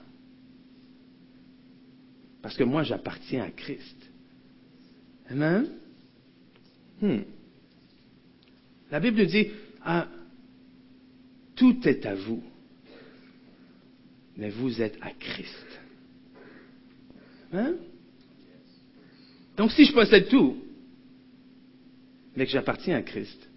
[2.42, 3.98] Parce que moi, j'appartiens à Christ.
[5.30, 5.68] Amen?
[7.02, 7.22] Hmm.
[8.92, 9.50] La Bible dit,
[9.84, 10.08] ah,
[11.56, 12.44] tout est à vous
[14.38, 15.80] mais vous êtes à Christ.
[17.54, 17.76] Hein?
[19.58, 20.58] Donc si je possède tout,
[22.36, 23.50] mais que j'appartiens à Christ,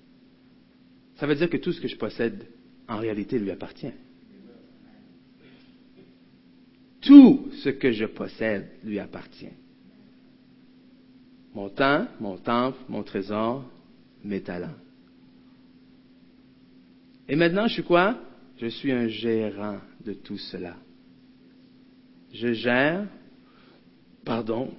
[1.17, 2.47] ça veut dire que tout ce que je possède,
[2.87, 3.93] en réalité, lui appartient.
[7.01, 9.53] Tout ce que je possède lui appartient.
[11.55, 13.65] Mon temps, mon temple, mon trésor,
[14.25, 14.77] mes talents.
[17.29, 18.19] Et maintenant, je suis quoi?
[18.59, 20.77] Je suis un gérant de tout cela.
[22.33, 23.07] Je gère,
[24.25, 24.73] pardon,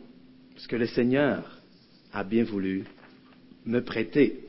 [0.58, 1.60] ce que le Seigneur
[2.14, 2.84] a bien voulu
[3.70, 4.40] me prêter.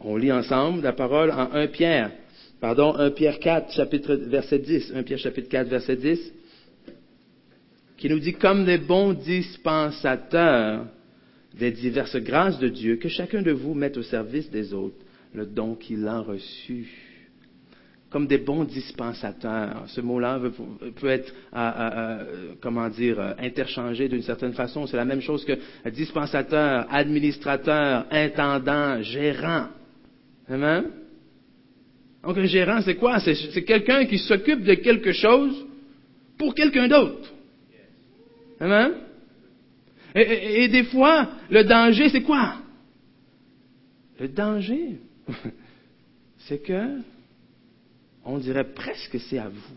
[0.00, 2.10] On lit ensemble la parole en 1 Pierre,
[2.60, 6.32] pardon, 1 Pierre 4, chapitre, verset 10, 1 Pierre chapitre 4, verset 10,
[7.96, 10.86] qui nous dit comme des bons dispensateurs
[11.58, 14.96] des diverses grâces de Dieu, que chacun de vous mette au service des autres
[15.32, 17.05] le don qu'il a reçu
[18.16, 19.84] comme des bons dispensateurs.
[19.88, 20.40] Ce mot-là
[20.98, 24.86] peut être, euh, euh, euh, comment dire, interchangé d'une certaine façon.
[24.86, 25.52] C'est la même chose que
[25.90, 29.66] dispensateur, administrateur, intendant, gérant.
[30.48, 30.84] Amen?
[32.22, 33.20] Donc un gérant, c'est quoi?
[33.20, 35.66] C'est quelqu'un qui s'occupe de quelque chose
[36.38, 37.30] pour quelqu'un d'autre.
[38.60, 38.92] Amen?
[40.14, 42.54] Et, et des fois, le danger, c'est quoi?
[44.18, 45.00] Le danger,
[46.38, 47.02] c'est que
[48.26, 49.76] on dirait presque c'est à vous.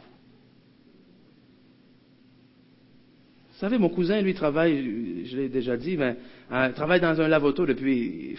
[3.49, 6.17] Vous savez, mon cousin, lui, travaille, je l'ai déjà dit, mais
[6.51, 8.37] euh, travaille dans un lavoto depuis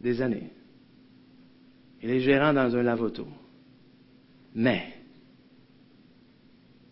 [0.00, 0.50] des années.
[2.02, 3.26] Il est gérant dans un lavoto.
[4.54, 4.94] Mais,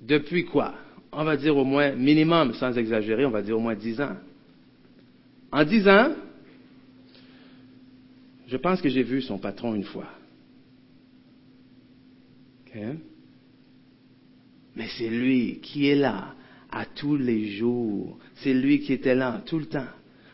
[0.01, 0.75] depuis quoi?
[1.11, 4.17] On va dire au moins, minimum, sans exagérer, on va dire au moins dix ans.
[5.51, 6.13] En dix ans,
[8.47, 10.18] je pense que j'ai vu son patron une fois.
[14.77, 16.35] Mais c'est lui qui est là
[16.71, 18.19] à tous les jours.
[18.37, 19.89] C'est lui qui était là tout le temps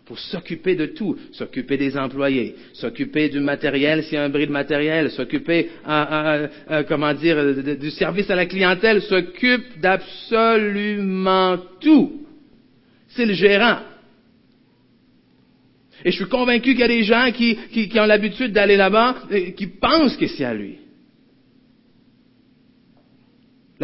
[0.05, 4.47] pour s'occuper de tout, s'occuper des employés, s'occuper du matériel s'il y a un bris
[4.47, 5.71] de matériel, s'occuper,
[6.89, 12.27] comment dire, du service à la clientèle, s'occupe d'absolument tout.
[13.09, 13.79] C'est le gérant.
[16.05, 17.57] Et je suis convaincu qu'il y a des gens qui,
[17.89, 20.84] qui ont l'habitude d'aller là-bas et qui pensent que c'est à lui.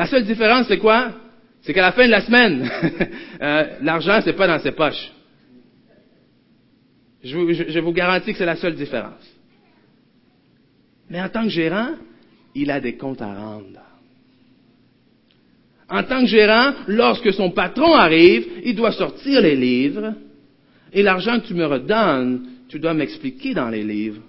[0.01, 1.13] La seule différence, c'est quoi?
[1.61, 2.67] C'est qu'à la fin de la semaine,
[3.43, 5.13] euh, l'argent, c'est pas dans ses poches.
[7.23, 9.31] Je vous, je vous garantis que c'est la seule différence.
[11.11, 11.97] Mais en tant que gérant,
[12.55, 13.83] il a des comptes à rendre.
[15.91, 20.15] En tant que gérant, lorsque son patron arrive, il doit sortir les livres,
[20.95, 24.23] et l'argent que tu me redonnes, tu dois m'expliquer dans les livres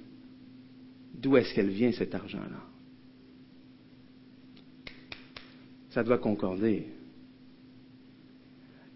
[1.14, 2.71] d'où est-ce qu'elle vient cet argent-là.
[5.92, 6.88] Ça doit concorder.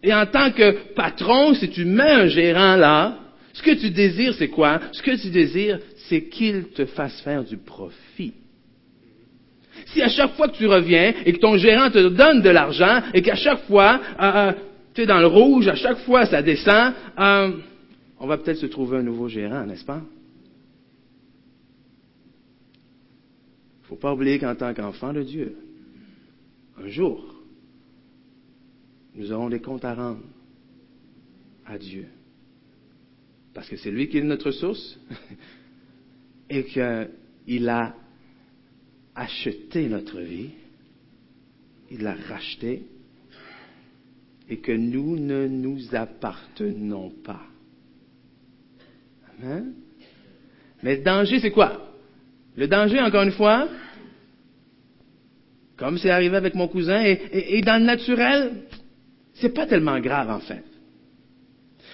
[0.01, 3.19] Et en tant que patron, si tu mets un gérant là,
[3.53, 4.79] ce que tu désires, c'est quoi?
[4.91, 5.79] Ce que tu désires,
[6.09, 8.33] c'est qu'il te fasse faire du profit.
[9.87, 13.01] Si à chaque fois que tu reviens et que ton gérant te donne de l'argent
[13.13, 14.53] et qu'à chaque fois, euh, euh,
[14.93, 17.51] tu es dans le rouge, à chaque fois ça descend, euh,
[18.19, 20.01] on va peut-être se trouver un nouveau gérant, n'est-ce pas?
[23.79, 25.55] Il ne faut pas oublier qu'en tant qu'enfant de Dieu,
[26.77, 27.35] un jour,
[29.15, 30.23] nous aurons des comptes à rendre
[31.65, 32.07] à Dieu.
[33.53, 34.99] Parce que c'est lui qui est notre source
[36.49, 37.95] et qu'il a
[39.15, 40.49] acheté notre vie,
[41.89, 42.83] il l'a racheté,
[44.49, 47.41] et que nous ne nous appartenons pas.
[49.39, 49.73] Amen.
[50.83, 51.93] Mais le danger, c'est quoi?
[52.55, 53.67] Le danger, encore une fois,
[55.77, 58.51] comme c'est arrivé avec mon cousin, et, dans le naturel,
[59.33, 60.63] c'est pas tellement grave en fait.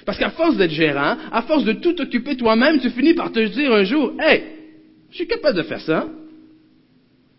[0.06, 3.40] Parce qu'à force d'être gérant, à force de tout occuper toi-même, tu finis par te
[3.40, 4.44] dire un jour, hey,
[5.10, 6.08] je suis capable de faire ça.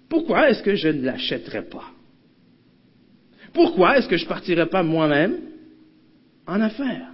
[0.08, 1.90] Pourquoi est-ce que je ne l'achèterais pas?
[3.52, 5.38] Pourquoi est-ce que je ne partirais pas moi-même
[6.46, 7.08] en affaires?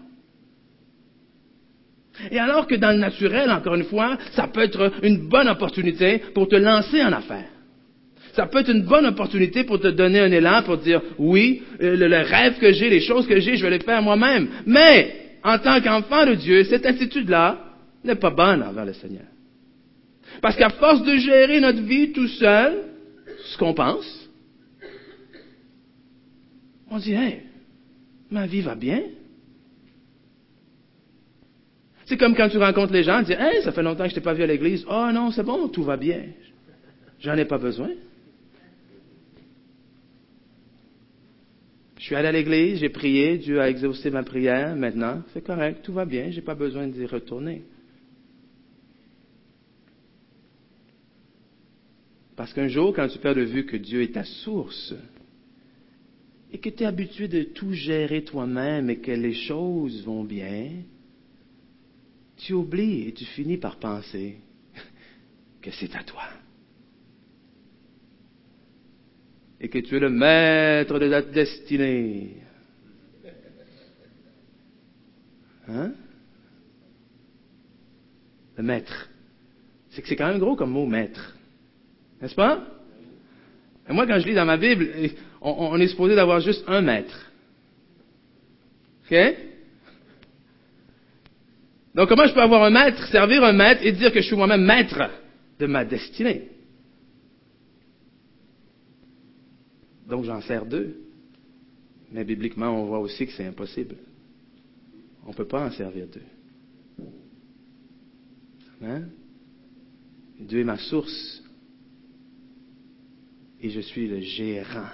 [2.30, 6.18] Et alors que dans le naturel, encore une fois, ça peut être une bonne opportunité
[6.34, 7.57] pour te lancer en affaires.
[8.38, 11.96] Ça peut être une bonne opportunité pour te donner un élan, pour dire, oui, euh,
[11.96, 14.46] le, rêve que j'ai, les choses que j'ai, je vais les faire moi-même.
[14.64, 17.58] Mais, en tant qu'enfant de Dieu, cette attitude-là
[18.04, 19.24] n'est pas bonne envers le Seigneur.
[20.40, 22.84] Parce qu'à force de gérer notre vie tout seul,
[23.46, 24.30] ce qu'on pense,
[26.92, 27.40] on dit, hey,
[28.30, 29.02] ma vie va bien.
[32.06, 34.14] C'est comme quand tu rencontres les gens, tu dis, hey, ça fait longtemps que je
[34.14, 34.86] t'ai pas vu à l'église.
[34.88, 36.20] Oh non, c'est bon, tout va bien.
[37.18, 37.88] J'en ai pas besoin.
[41.98, 44.76] Je suis allé à l'église, j'ai prié, Dieu a exaucé ma prière.
[44.76, 47.62] Maintenant, c'est correct, tout va bien, j'ai pas besoin d'y retourner.
[52.36, 54.94] Parce qu'un jour, quand tu perds de vue que Dieu est ta source,
[56.52, 60.70] et que tu es habitué de tout gérer toi-même et que les choses vont bien,
[62.36, 64.36] tu oublies et tu finis par penser
[65.60, 66.22] que c'est à toi.
[69.60, 72.36] Et que tu es le maître de ta destinée.
[75.68, 75.92] Hein?
[78.56, 79.08] Le maître.
[79.90, 81.36] C'est que c'est quand même gros comme mot maître.
[82.20, 82.64] N'est-ce pas?
[83.88, 84.88] Et moi, quand je lis dans ma Bible,
[85.40, 87.30] on, est supposé d'avoir juste un maître.
[89.10, 89.16] OK?
[91.94, 94.36] Donc, comment je peux avoir un maître, servir un maître et dire que je suis
[94.36, 95.10] moi-même maître
[95.58, 96.48] de ma destinée?
[100.08, 101.00] Donc, j'en sers deux.
[102.10, 103.96] Mais bibliquement, on voit aussi que c'est impossible.
[105.24, 107.04] On ne peut pas en servir deux.
[108.80, 109.10] Amen?
[110.40, 111.42] Dieu est ma source
[113.60, 114.90] et je suis le gérant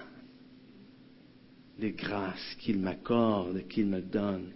[1.78, 4.52] des grâces qu'il m'accorde, qu'il me donne.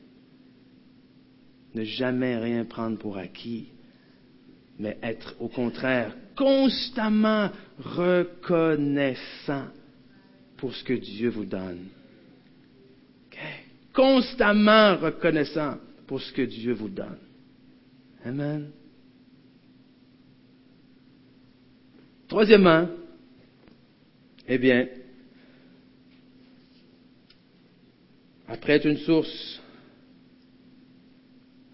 [1.74, 3.68] Ne jamais rien prendre pour acquis,
[4.78, 9.66] mais être au contraire constamment reconnaissant
[10.58, 11.86] pour ce que Dieu vous donne.
[13.94, 17.18] Constamment reconnaissant pour ce que Dieu vous donne.
[18.24, 18.70] Amen.
[22.26, 22.88] Troisièmement,
[24.46, 24.86] eh bien,
[28.46, 29.60] après être une source,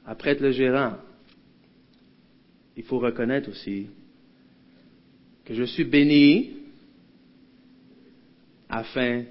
[0.06, 0.98] après être le gérant,
[2.76, 3.88] il faut reconnaître aussi
[5.44, 6.63] que je suis béni
[8.74, 9.24] afin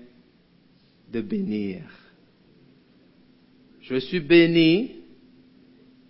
[1.12, 1.82] de bénir.
[3.82, 4.92] Je suis béni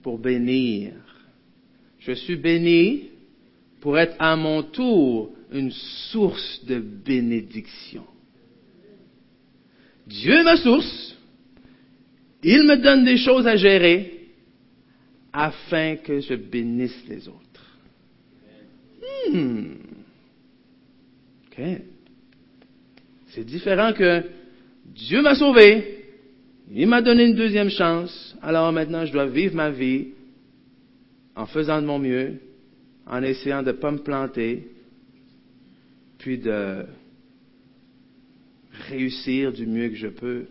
[0.04, 0.94] pour bénir.
[1.98, 3.10] Je suis béni
[3.82, 5.72] pour être à mon tour une
[6.12, 8.06] source de bénédiction.
[10.06, 11.18] Dieu est ma source.
[12.44, 14.30] Il me donne des choses à gérer
[15.32, 17.80] afin que je bénisse les autres.
[19.32, 19.74] Hmm.
[23.34, 24.24] C'est différent que
[24.86, 26.06] Dieu m'a sauvé,
[26.72, 30.10] il m'a donné une deuxième chance, alors maintenant je dois vivre ma vie
[31.36, 32.40] en faisant de mon mieux,
[33.08, 34.68] en essayant de ne pas me planter,
[36.20, 36.86] puis de
[38.90, 40.46] réussir du mieux que je peux.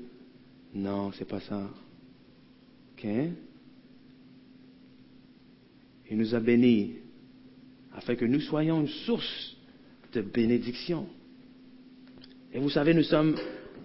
[0.75, 1.71] Non, c'est pas ça.
[2.93, 3.07] OK?
[6.11, 6.97] Il nous a bénis
[7.95, 9.57] afin que nous soyons une source
[10.13, 11.07] de bénédiction.
[12.55, 13.35] Et vous savez, nous sommes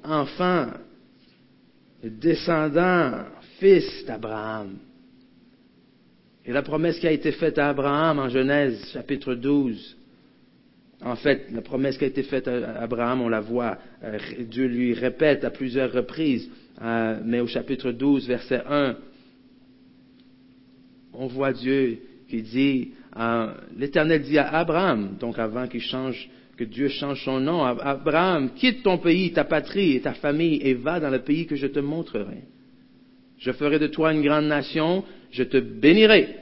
[0.03, 0.67] enfants,
[2.03, 3.23] descendants,
[3.59, 4.77] fils d'Abraham.
[6.45, 9.97] Et la promesse qui a été faite à Abraham en Genèse chapitre 12,
[11.01, 14.65] en fait, la promesse qui a été faite à Abraham, on la voit, euh, Dieu
[14.67, 16.49] lui répète à plusieurs reprises,
[16.81, 18.95] euh, mais au chapitre 12, verset 1,
[21.13, 26.63] on voit Dieu qui dit, euh, l'Éternel dit à Abraham, donc avant qu'il change, que
[26.63, 30.99] Dieu change son nom, Abraham, quitte ton pays, ta patrie et ta famille et va
[30.99, 32.43] dans le pays que je te montrerai.
[33.37, 36.35] Je ferai de toi une grande nation, je te bénirai.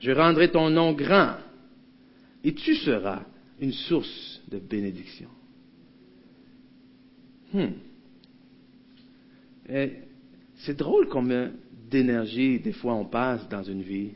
[0.00, 1.36] Je rendrai ton nom grand
[2.42, 3.22] et tu seras
[3.60, 5.28] une source de bénédiction.
[7.52, 7.68] Hmm.
[10.56, 11.52] C'est drôle combien
[11.88, 14.10] d'énergie, des fois, on passe dans une vie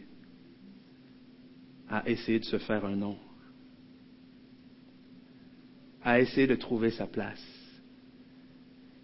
[1.89, 3.17] à essayer de se faire un nom,
[6.09, 7.45] à essayer de trouver sa place.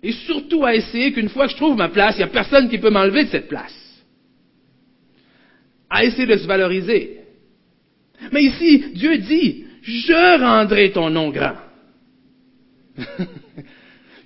[0.02, 2.68] Et surtout à essayer qu'une fois que je trouve ma place, il n'y a personne
[2.68, 3.74] qui peut m'enlever de cette place.
[5.90, 7.20] À essayer de se valoriser.
[8.32, 11.56] Mais ici, Dieu dit, je rendrai ton nom grand.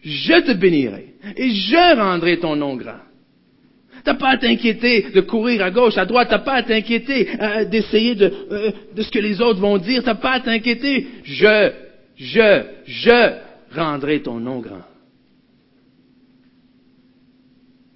[0.05, 3.01] je te bénirai et je rendrai ton nom grand.
[4.05, 6.29] T'as pas à t'inquiéter de courir à gauche, à droite.
[6.31, 10.05] T'as pas à t'inquiéter euh, d'essayer de, euh, de ce que les autres vont dire.
[10.05, 11.09] T'as pas à t'inquiéter.
[11.25, 11.88] Je,
[12.19, 13.41] je, je
[13.75, 14.85] rendrai ton nom grand.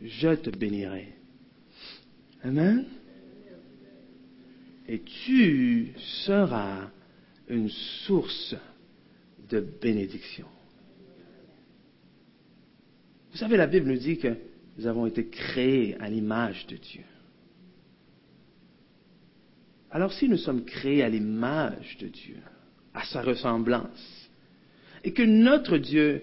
[0.00, 1.08] Je te bénirai.
[2.42, 2.86] Amen.
[4.88, 5.92] Et tu
[6.24, 6.90] seras
[7.48, 8.54] une source
[9.48, 10.46] de bénédiction.
[13.32, 14.36] Vous savez, la Bible nous dit que
[14.78, 17.04] nous avons été créés à l'image de Dieu.
[19.90, 22.38] Alors si nous sommes créés à l'image de Dieu,
[22.94, 24.11] à sa ressemblance,
[25.04, 26.22] et que notre Dieu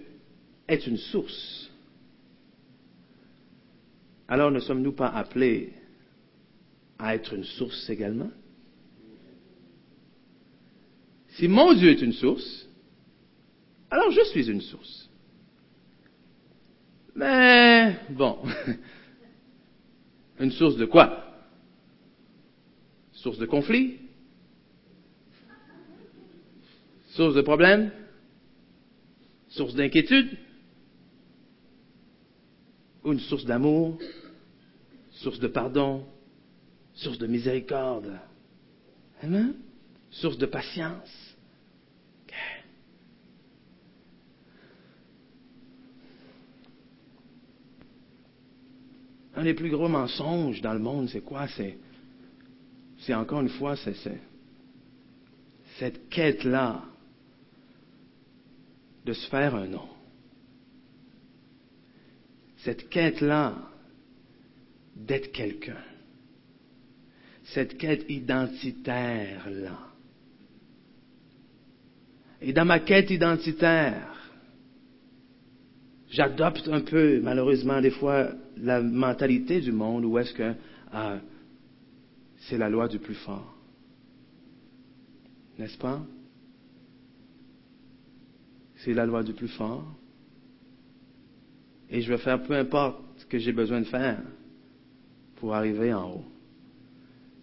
[0.67, 1.69] est une source,
[4.27, 5.73] alors ne sommes-nous pas appelés
[6.97, 8.31] à être une source également?
[11.29, 12.67] Si mon Dieu est une source,
[13.89, 15.09] alors je suis une source.
[17.15, 18.39] Mais bon,
[20.39, 21.25] une source de quoi?
[23.13, 23.97] Source de conflit?
[27.09, 27.91] Source de problème?
[29.49, 30.37] Source d'inquiétude
[33.03, 33.97] Ou une source d'amour
[35.11, 36.05] Source de pardon
[36.93, 38.19] Source de miséricorde.
[39.21, 39.53] Amen
[40.11, 41.29] Source de patience.
[49.39, 51.47] Un des plus gros mensonges dans le monde, c'est quoi?
[51.47, 51.77] C'est,
[52.97, 53.95] c'est encore une fois, c'est,
[55.77, 56.83] cette quête-là
[59.05, 59.87] de se faire un nom.
[62.57, 63.55] Cette quête-là
[64.95, 65.81] d'être quelqu'un.
[67.45, 69.79] Cette quête identitaire-là.
[72.41, 74.15] Et dans ma quête identitaire,
[76.09, 80.53] j'adopte un peu, malheureusement, des fois, la mentalité du monde où est-ce que
[80.91, 81.19] ah,
[82.37, 83.55] c'est la loi du plus fort.
[85.57, 86.01] N'est-ce pas?
[88.79, 89.85] C'est la loi du plus fort.
[91.89, 94.21] Et je vais faire peu importe ce que j'ai besoin de faire
[95.37, 96.25] pour arriver en haut.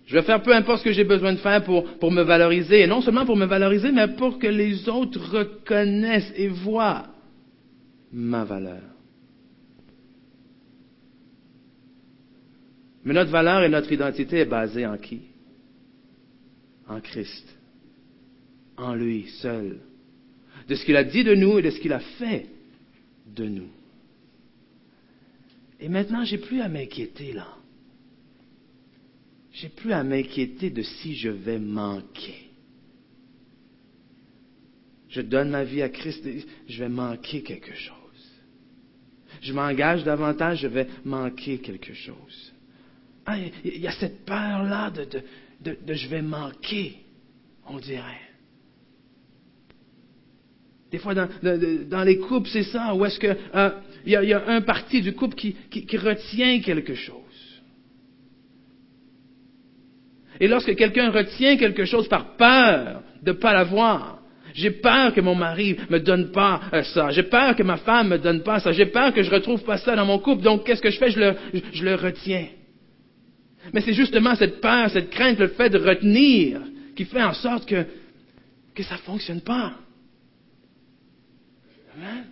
[0.06, 2.82] Je vais faire peu importe ce que j'ai besoin de faire pour, pour me valoriser.
[2.82, 7.08] Et non seulement pour me valoriser, mais pour que les autres reconnaissent et voient
[8.12, 8.82] ma valeur.
[13.04, 15.22] Mais notre valeur et notre identité est basée en qui?
[16.88, 17.46] En Christ.
[18.76, 19.80] En lui seul.
[20.68, 22.46] De ce qu'il a dit de nous et de ce qu'il a fait
[23.34, 23.68] de nous.
[25.78, 27.48] Et maintenant, j'ai plus à m'inquiéter là.
[29.52, 32.50] J'ai plus à m'inquiéter de si je vais manquer.
[35.08, 37.96] Je donne ma vie à Christ, et je vais manquer quelque chose.
[39.40, 42.52] Je m'engage davantage, je vais manquer quelque chose.
[43.24, 45.22] Ah, il y a cette peur-là de,
[45.60, 46.98] de, je vais manquer,
[47.66, 48.25] on dirait.
[50.96, 53.70] Des fois, dans, les couples, c'est ça, où est-ce que euh,
[54.06, 55.54] il y, a un parti du couple qui,
[55.98, 57.60] retient quelque chose.
[60.40, 64.20] Et lorsque quelqu'un retient quelque chose par peur de ne pas l'avoir,
[64.54, 67.10] j'ai peur que mon mari me donne pas euh, ça.
[67.10, 68.72] J'ai peur que ma femme me donne pas ça.
[68.72, 70.44] J'ai peur que je retrouve pas ça dans mon couple.
[70.44, 71.10] Donc, qu'est-ce que je fais?
[71.10, 72.46] Je le, retiens.
[73.74, 76.62] Mais c'est justement cette peur, cette crainte, le fait de retenir
[76.96, 77.84] qui fait en sorte que,
[78.74, 79.74] que ça ne fonctionne pas.
[81.96, 82.26] Amen.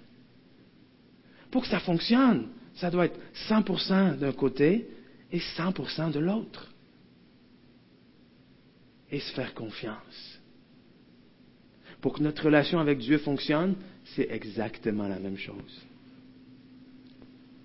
[1.51, 4.89] Pour que ça fonctionne, ça doit être 100% d'un côté
[5.33, 6.71] et 100% de l'autre.
[9.11, 10.41] Et se faire confiance.
[12.01, 13.77] Pour que notre relation avec Dieu fonctionne,
[14.17, 15.83] c'est exactement la même chose.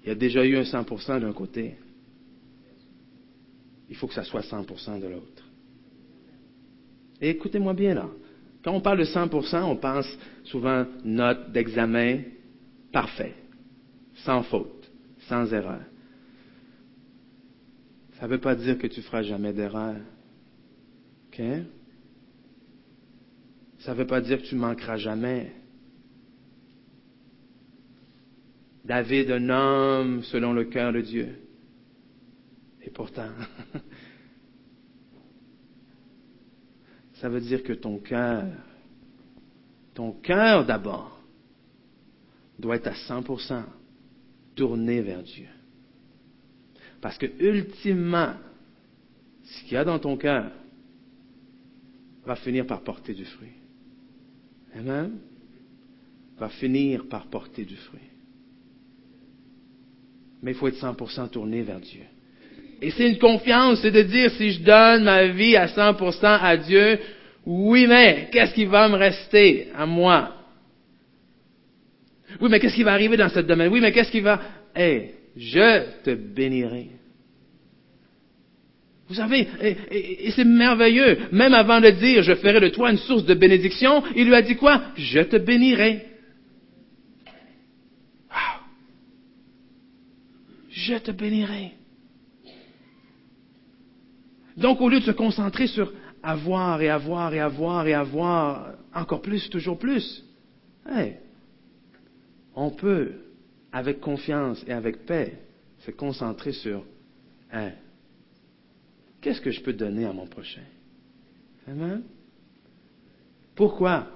[0.03, 1.75] Il y a déjà eu un 100% d'un côté
[3.89, 5.43] il faut que ça soit 100% de l'autre.
[7.21, 8.07] Et écoutez-moi bien là.
[8.63, 10.07] Quand on parle de 100%, on pense
[10.49, 12.21] souvent note d'examen
[12.91, 13.35] parfait,
[14.25, 14.91] sans faute,
[15.27, 15.81] sans erreur.
[18.13, 19.95] Ça ne veut pas dire que tu feras jamais d'erreur.
[21.27, 21.41] OK?
[23.79, 25.53] Ça ne veut pas dire que tu manqueras jamais.
[28.83, 31.39] David, un homme selon le cœur de Dieu.
[32.81, 33.29] Et pourtant,
[37.13, 38.47] ça veut dire que ton cœur,
[39.99, 41.19] ton cœur d'abord,
[42.57, 43.63] doit être à 100%
[44.55, 45.47] tourné vers Dieu.
[47.01, 48.31] Parce que ultimement,
[49.43, 50.51] ce qu'il y a dans ton cœur
[52.25, 53.51] va finir par porter du fruit.
[54.73, 55.19] Amen?
[56.37, 57.99] Va finir par porter du fruit.
[60.41, 62.03] Mais il faut être 100% tourné vers Dieu.
[62.81, 66.55] Et c'est une confiance, c'est de dire si je donne ma vie à 100% à
[66.55, 66.99] Dieu,
[67.51, 70.35] oui, mais qu'est-ce qui va me rester à moi?
[72.39, 73.71] Oui, mais qu'est-ce qui va arriver dans ce domaine?
[73.71, 74.39] Oui, mais qu'est-ce qui va...
[74.75, 76.89] Eh, je te bénirai.
[79.07, 81.17] Vous savez, et, c'est merveilleux.
[81.31, 84.43] Même avant de dire, je ferai de toi une source de bénédiction, il lui a
[84.43, 84.83] dit quoi?
[84.95, 86.05] Je te bénirai.
[90.69, 91.71] Je te bénirai.
[94.55, 95.91] Donc, au lieu de se concentrer sur
[96.23, 100.25] avoir et avoir et avoir et avoir encore plus, toujours plus,
[102.55, 103.11] on peut,
[103.71, 105.37] avec confiance et avec paix,
[105.79, 106.83] se concentrer sur
[109.21, 110.63] qu'est-ce que je peux donner à mon prochain?
[111.67, 112.01] Amen.
[113.55, 114.07] Pourquoi?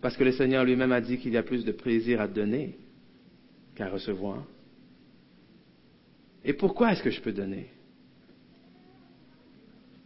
[0.00, 2.78] Parce que le Seigneur lui-même a dit qu'il y a plus de plaisir à donner
[3.74, 4.44] qu'à recevoir.
[6.42, 7.70] Et pourquoi est-ce que je peux donner?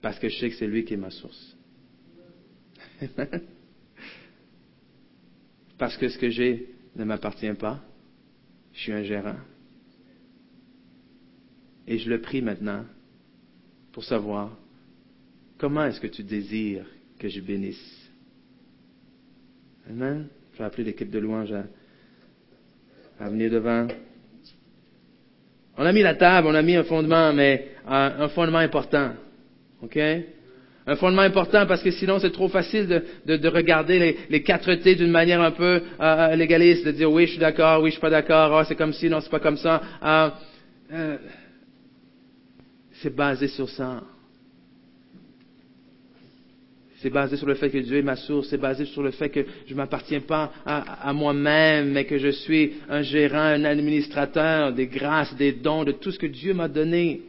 [0.05, 1.57] Parce que je sais que c'est lui qui est ma source.
[5.79, 7.83] Parce que ce que j'ai ne m'appartient pas.
[8.75, 9.39] Je suis un gérant.
[11.87, 12.85] Et je le prie maintenant
[13.93, 14.55] pour savoir
[15.57, 16.85] comment est-ce que tu désires
[17.19, 18.11] que je bénisse.
[19.89, 20.29] Amen.
[20.53, 21.55] Je vais appeler l'équipe de louange
[23.19, 23.89] à, venir devant.
[25.79, 29.15] On a mis la table, on a mis un fondement, mais un fondement important.
[29.85, 29.99] OK?
[30.87, 32.87] Un fondement important parce que sinon c'est trop facile
[33.25, 37.11] de, de, regarder les, quatre T d'une manière un peu euh, euh, légaliste, de dire
[37.11, 39.31] oui je suis d'accord, oui je suis pas d'accord, oh, c'est comme ci, non c'est
[39.31, 39.81] pas comme ça.
[40.03, 40.31] Euh,
[40.93, 41.17] euh,
[43.01, 44.03] c'est basé sur ça.
[47.01, 48.49] C'est basé sur le fait que Dieu est ma source.
[48.49, 52.29] C'est basé sur le fait que je ne m'appartiens pas à moi-même, mais que je
[52.29, 56.69] suis un gérant, un administrateur des grâces, des dons, de tout ce que Dieu m'a
[56.69, 57.21] donné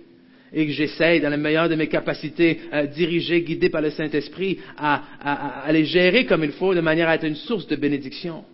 [0.53, 4.59] et que j'essaye, dans la meilleure de mes capacités, à diriger, guidé par le Saint-Esprit,
[4.77, 8.45] à, les gérer comme il faut, de manière à être une source de bénédiction.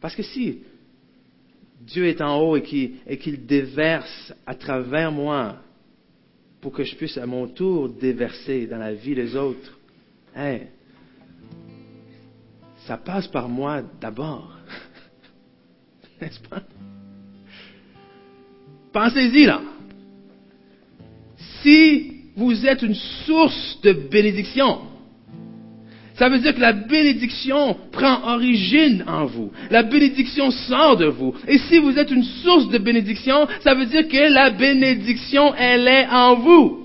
[0.00, 0.58] Parce que si
[1.80, 5.56] Dieu est en haut et qu'il déverse à travers moi
[6.60, 9.78] pour que je puisse à mon tour déverser dans la vie des autres,
[10.34, 10.58] hein,
[12.86, 14.58] ça passe par moi d'abord.
[16.20, 16.62] N'est-ce pas?
[18.94, 19.60] Pensez-y là.
[21.62, 24.82] Si vous êtes une source de bénédiction,
[26.14, 29.50] ça veut dire que la bénédiction prend origine en vous.
[29.70, 31.34] La bénédiction sort de vous.
[31.48, 35.88] Et si vous êtes une source de bénédiction, ça veut dire que la bénédiction, elle
[35.88, 36.84] est en vous.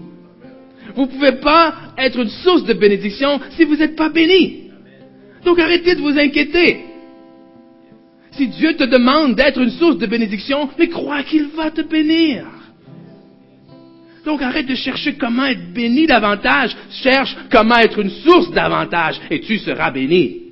[0.96, 4.72] Vous ne pouvez pas être une source de bénédiction si vous n'êtes pas béni.
[5.46, 6.89] Donc arrêtez de vous inquiéter.
[8.32, 12.46] Si Dieu te demande d'être une source de bénédiction, mais crois qu'il va te bénir.
[14.26, 19.40] Donc arrête de chercher comment être béni davantage, cherche comment être une source davantage et
[19.42, 20.44] tu seras béni.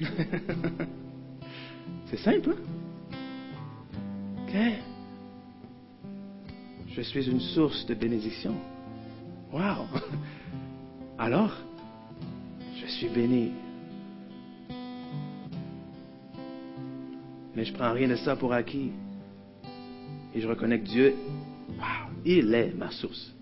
[2.06, 2.74] C'est simple, hein?
[6.94, 8.54] Je suis une source de bénédiction.
[9.52, 9.88] Wow!
[11.18, 11.52] Alors,
[12.80, 13.52] je suis béni.
[17.56, 18.90] Mais je prends rien de ça pour acquis.
[20.34, 21.14] Et je reconnais que Dieu,
[22.24, 23.32] il est ma source.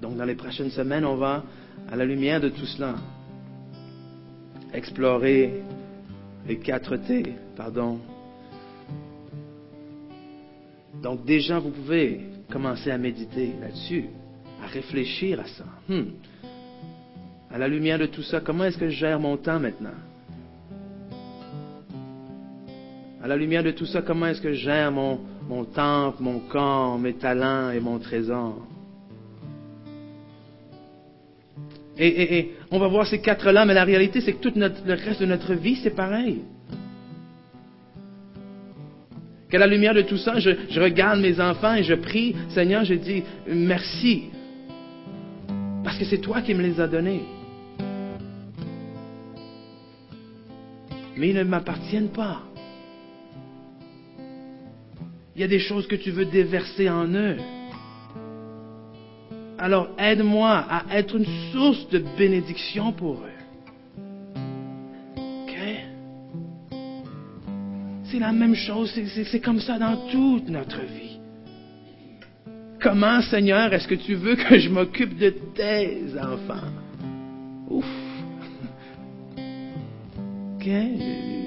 [0.00, 1.44] Donc dans les prochaines semaines, on va,
[1.90, 2.96] à la lumière de tout cela,
[4.72, 5.62] explorer
[6.46, 7.98] les quatre T, pardon.
[11.02, 14.06] Donc déjà, vous pouvez commencer à méditer là-dessus,
[14.62, 15.64] à réfléchir à ça.
[15.88, 16.10] Hmm.
[17.50, 19.90] À la lumière de tout ça, comment est-ce que je gère mon temps maintenant?
[23.30, 25.20] La lumière de tout ça, comment est-ce que gère mon,
[25.72, 28.56] temple, mon corps, mes talents et mon trésor?
[31.96, 35.26] Et, on va voir ces quatre-là, mais la réalité, c'est que tout le reste de
[35.26, 36.40] notre vie, c'est pareil.
[39.48, 42.84] Qu'à la lumière de tout ça, je, je regarde mes enfants et je prie, Seigneur,
[42.84, 44.24] je dis merci.
[45.84, 47.22] Parce que c'est toi qui me les as donnés.
[51.16, 52.49] Mais ils ne m'appartiennent pas.
[55.40, 57.38] Il y a des choses que tu veux déverser en eux.
[59.58, 63.38] Alors aide-moi à être une source de bénédiction pour eux.
[65.16, 65.56] OK?
[68.04, 68.92] C'est la même chose,
[69.30, 71.18] c'est comme ça dans toute notre vie.
[72.82, 76.68] Comment, Seigneur, est-ce que tu veux que je m'occupe de tes enfants?
[77.70, 77.86] Ouf!
[80.56, 81.39] OK?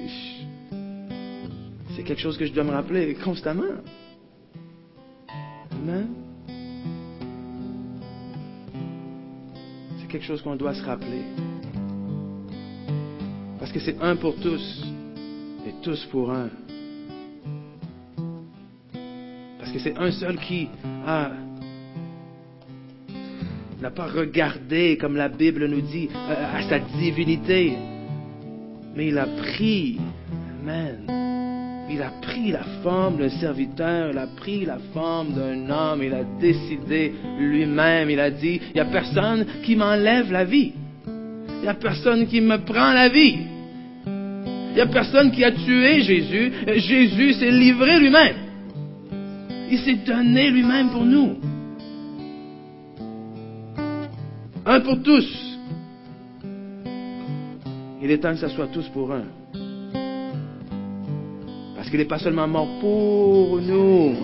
[2.04, 3.62] Quelque chose que je dois me rappeler constamment.
[5.72, 6.08] Amen.
[9.98, 11.22] C'est quelque chose qu'on doit se rappeler.
[13.58, 14.84] Parce que c'est un pour tous
[15.66, 16.50] et tous pour un.
[19.58, 20.68] Parce que c'est un seul qui
[21.06, 21.32] a
[23.80, 27.76] n'a pas regardé, comme la Bible nous dit, à sa divinité,
[28.94, 29.98] mais il a pris,
[30.62, 31.23] Amen,
[31.90, 36.14] il a pris la forme d'un serviteur, il a pris la forme d'un homme, il
[36.14, 40.72] a décidé lui-même, il a dit, il n'y a personne qui m'enlève la vie.
[41.06, 43.38] Il n'y a personne qui me prend la vie.
[44.06, 46.52] Il n'y a personne qui a tué Jésus.
[46.66, 48.36] Jésus s'est livré lui-même.
[49.70, 51.36] Il s'est donné lui-même pour nous.
[54.66, 55.58] Un pour tous.
[58.02, 59.24] Il est temps que ce soit tous pour un.
[61.94, 64.16] Qu'il n'est pas seulement mort pour nous,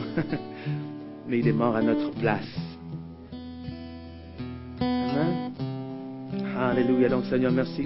[1.29, 2.53] mais il est mort à notre place.
[4.81, 5.53] Amen.
[6.59, 7.09] Alléluia.
[7.09, 7.85] Donc, Seigneur, merci.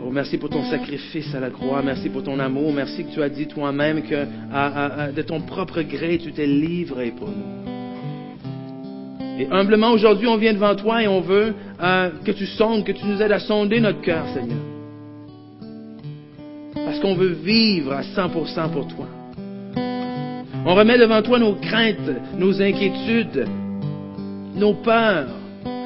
[0.00, 1.82] Oh, merci pour ton sacrifice à la croix.
[1.82, 2.72] Merci pour ton amour.
[2.72, 4.24] Merci que tu as dit toi-même que
[5.10, 7.72] de ton propre gré, tu t'es livré pour nous.
[9.36, 12.92] Et humblement, aujourd'hui, on vient devant toi et on veut euh, que tu sondes, que
[12.92, 14.73] tu nous aides à sonder notre cœur, Seigneur
[17.04, 19.06] qu'on veut vivre à 100% pour toi.
[20.64, 23.46] On remet devant toi nos craintes, nos inquiétudes,
[24.56, 25.28] nos peurs.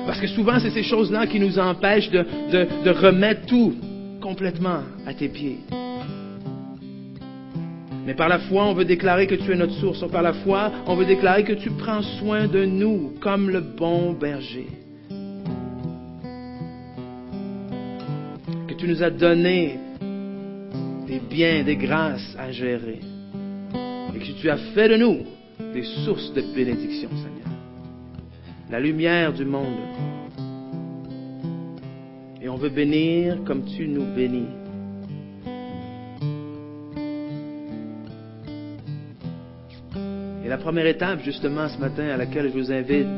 [0.06, 2.24] Parce que souvent, c'est ces choses-là qui nous empêchent de,
[2.84, 3.74] de remettre tout
[4.20, 5.58] complètement à tes pieds.
[8.06, 10.08] Mais par la foi, on veut déclarer que tu es notre source.
[10.12, 14.12] Par la foi, on veut déclarer que tu prends soin de nous comme le bon
[14.12, 14.68] berger.
[18.68, 19.80] Que tu nous as donné
[21.08, 23.00] des biens, des grâces à gérer.
[24.14, 25.24] Et que tu as fait de nous
[25.72, 27.48] des sources de bénédiction, Seigneur.
[28.70, 29.78] La lumière du monde.
[32.42, 34.48] Et on veut bénir comme tu nous bénis.
[40.44, 43.08] Et la première étape, justement, ce matin, à laquelle je vous invite,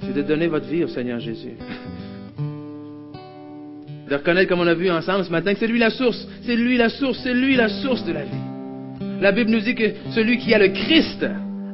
[0.00, 1.56] c'est de donner votre vie au Seigneur Jésus
[4.08, 6.56] de reconnaître, comme on a vu ensemble ce matin, que c'est lui la source, c'est
[6.56, 9.20] lui la source, c'est lui la source de la vie.
[9.20, 11.26] La Bible nous dit que celui qui a le Christ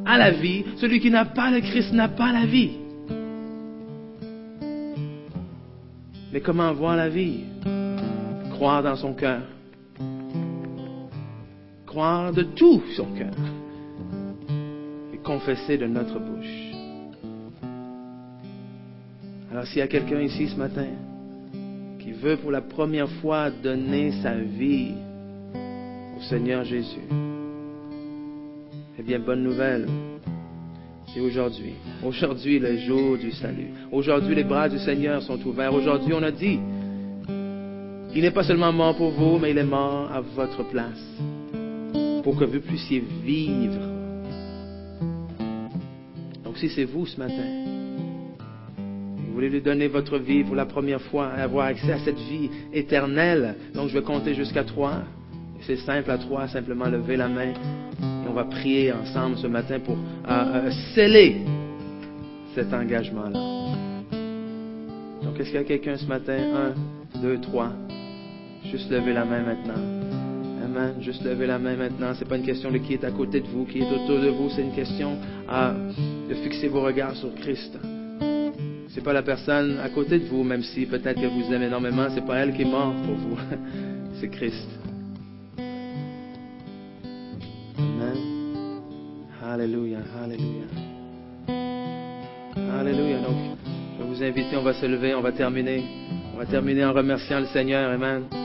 [0.04, 2.72] a la vie, celui qui n'a pas le Christ n'a pas la vie.
[6.32, 7.44] Mais comment voir la vie?
[8.52, 9.42] Croire dans son cœur.
[11.86, 13.34] Croire de tout son cœur.
[15.12, 16.72] Et confesser de notre bouche.
[19.52, 20.86] Alors s'il y a quelqu'un ici ce matin
[22.24, 24.94] veut pour la première fois donner sa vie
[26.16, 27.06] au Seigneur Jésus,
[28.98, 29.86] eh bien, bonne nouvelle.
[31.12, 31.74] C'est aujourd'hui.
[32.02, 33.68] Aujourd'hui, le jour du salut.
[33.92, 35.74] Aujourd'hui, les bras du Seigneur sont ouverts.
[35.74, 36.58] Aujourd'hui, on a dit,
[38.14, 41.04] il n'est pas seulement mort pour vous, mais il est mort à votre place.
[42.22, 43.82] Pour que vous puissiez vivre.
[46.42, 47.73] Donc, si c'est vous ce matin,
[49.34, 52.48] vous voulez lui donner votre vie pour la première fois, avoir accès à cette vie
[52.72, 53.56] éternelle.
[53.74, 55.02] Donc je vais compter jusqu'à trois.
[55.62, 57.48] C'est simple à trois, simplement lever la main.
[57.48, 61.38] Et on va prier ensemble ce matin pour euh, euh, sceller
[62.54, 63.40] cet engagement-là.
[65.24, 66.36] Donc est-ce qu'il y a quelqu'un ce matin?
[66.54, 67.72] Un, deux, trois.
[68.70, 69.82] Juste lever la main maintenant.
[70.64, 70.94] Amen.
[71.00, 72.12] Juste lever la main maintenant.
[72.14, 74.28] C'est pas une question de qui est à côté de vous, qui est autour de
[74.28, 74.48] vous.
[74.50, 75.16] C'est une question
[75.50, 75.72] euh,
[76.28, 77.76] de fixer vos regards sur Christ.
[78.94, 82.06] C'est pas la personne à côté de vous, même si peut-être que vous aimez énormément,
[82.14, 83.36] c'est pas elle qui est morte pour vous.
[84.20, 84.68] c'est Christ.
[87.76, 88.16] Amen.
[89.44, 90.66] Alléluia, Alléluia.
[92.78, 93.18] Alléluia.
[93.18, 93.36] Donc,
[93.98, 95.82] je vais vous inviter, on va se lever, on va terminer.
[96.32, 97.90] On va terminer en remerciant le Seigneur.
[97.90, 98.43] Amen.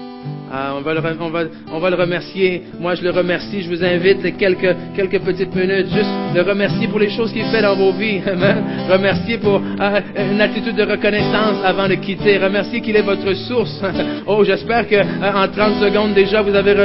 [0.52, 2.64] Ah, on, va le, on, va, on va le remercier.
[2.80, 3.62] Moi, je le remercie.
[3.62, 7.62] Je vous invite quelques, quelques petites minutes, juste le remercier pour les choses qu'il fait
[7.62, 8.22] dans vos vies.
[8.90, 12.38] Remercier pour ah, une attitude de reconnaissance avant de quitter.
[12.38, 13.82] Remercier qu'il est votre source.
[14.32, 16.76] Oh, j'espère que en 30 secondes déjà, vous avez,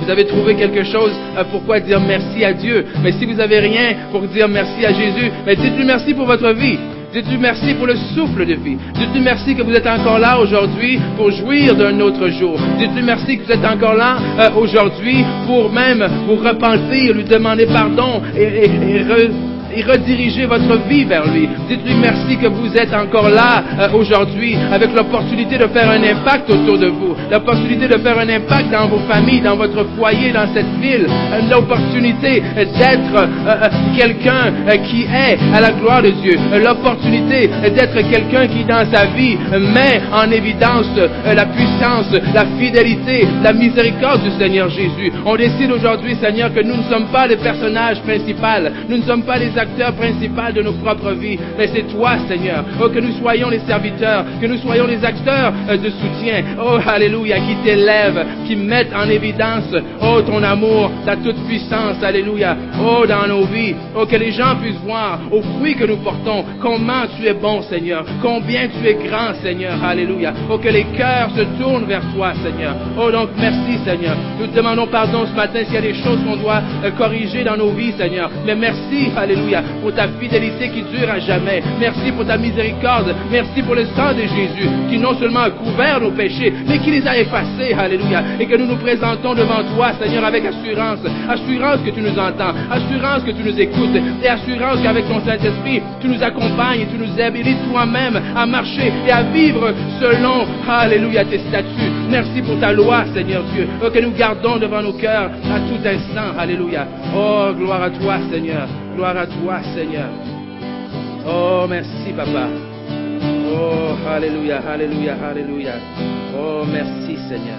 [0.00, 1.12] vous avez trouvé quelque chose
[1.50, 2.86] pourquoi dire merci à Dieu.
[3.02, 6.50] Mais si vous avez rien pour dire merci à Jésus, mais dites-lui merci pour votre
[6.52, 6.78] vie.
[7.14, 8.76] Dites-lui merci pour le souffle de vie.
[8.92, 12.58] Dites-lui merci que vous êtes encore là aujourd'hui pour jouir d'un autre jour.
[12.76, 17.66] Dites-lui merci que vous êtes encore là euh, aujourd'hui pour même vous repentir, lui demander
[17.66, 21.48] pardon et, et, et rediriger votre vie vers lui.
[21.68, 26.50] Dites-lui merci que vous êtes encore là euh, aujourd'hui avec l'opportunité de faire un impact
[26.50, 30.46] autour de vous, l'opportunité de faire un impact dans vos familles, dans votre foyer, dans
[30.54, 34.52] cette ville, euh, l'opportunité d'être euh, quelqu'un
[34.84, 40.00] qui est à la gloire de Dieu, l'opportunité d'être quelqu'un qui dans sa vie met
[40.12, 40.86] en évidence
[41.24, 45.12] la puissance, la fidélité, la miséricorde du Seigneur Jésus.
[45.24, 48.34] On décide aujourd'hui, Seigneur, que nous ne sommes pas les personnages principaux,
[48.88, 52.64] nous ne sommes pas les acteur principal de nos propres vies, mais c'est toi, Seigneur.
[52.80, 56.44] Oh, que nous soyons les serviteurs, que nous soyons les acteurs euh, de soutien.
[56.62, 62.56] Oh, Alléluia, qui t'élèvent, qui mettent en évidence, oh, ton amour, ta toute puissance, Alléluia.
[62.78, 63.74] Oh, dans nos vies.
[63.96, 67.62] Oh, que les gens puissent voir aux fruits que nous portons, comment tu es bon,
[67.62, 69.82] Seigneur, combien tu es grand, Seigneur.
[69.82, 70.34] Alléluia.
[70.50, 72.74] Oh, que les cœurs se tournent vers toi, Seigneur.
[72.98, 74.16] Oh, donc, merci, Seigneur.
[74.38, 77.44] Nous te demandons pardon ce matin s'il y a des choses qu'on doit euh, corriger
[77.44, 78.30] dans nos vies, Seigneur.
[78.44, 81.62] Mais merci, Alléluia pour ta fidélité qui dure à jamais.
[81.78, 83.14] Merci pour ta miséricorde.
[83.30, 86.90] Merci pour le sang de Jésus qui non seulement a couvert nos péchés, mais qui
[86.90, 87.74] les a effacés.
[87.78, 88.22] Alléluia.
[88.40, 91.00] Et que nous nous présentons devant toi, Seigneur, avec assurance.
[91.28, 92.54] Assurance que tu nous entends.
[92.70, 93.96] Assurance que tu nous écoutes.
[94.22, 99.10] Et assurance qu'avec ton Saint-Esprit, tu nous accompagnes, tu nous habilites toi-même à marcher et
[99.10, 101.93] à vivre selon, Alléluia, tes statuts.
[102.10, 105.86] Merci pour ta loi, Seigneur Dieu, oh, que nous gardons devant nos cœurs à tout
[105.86, 106.38] instant.
[106.38, 106.86] Alléluia.
[107.16, 108.68] Oh, gloire à toi, Seigneur.
[108.94, 110.08] Gloire à toi, Seigneur.
[111.26, 112.48] Oh, merci, Papa.
[113.52, 115.74] Oh, Alléluia, Alléluia, Alléluia.
[116.36, 117.58] Oh, merci, Seigneur.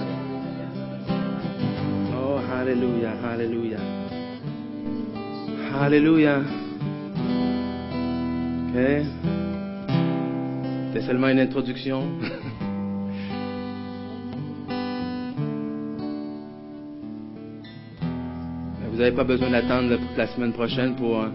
[2.13, 3.77] Oh, Alléluia, Alléluia.
[5.81, 6.39] Alléluia.
[8.69, 8.81] Ok.
[10.93, 12.03] C'est seulement une introduction.
[18.95, 21.27] Vous n'avez pas besoin d'attendre la semaine prochaine pour euh,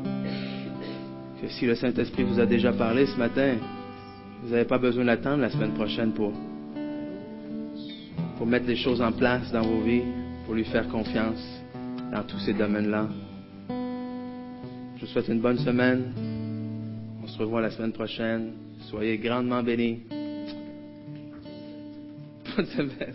[1.43, 3.57] que si le Saint-Esprit vous a déjà parlé ce matin,
[4.43, 6.33] vous n'avez pas besoin d'attendre la semaine prochaine pour,
[8.39, 10.05] pour mettre les choses en place dans vos vies,
[10.47, 11.47] pour lui faire confiance
[12.11, 13.09] dans tous ces domaines-là.
[14.97, 16.15] Je vous souhaite une bonne semaine.
[17.23, 18.53] On se revoit la semaine prochaine.
[18.89, 20.01] Soyez grandement bénis.
[22.57, 23.13] Bonne semaine.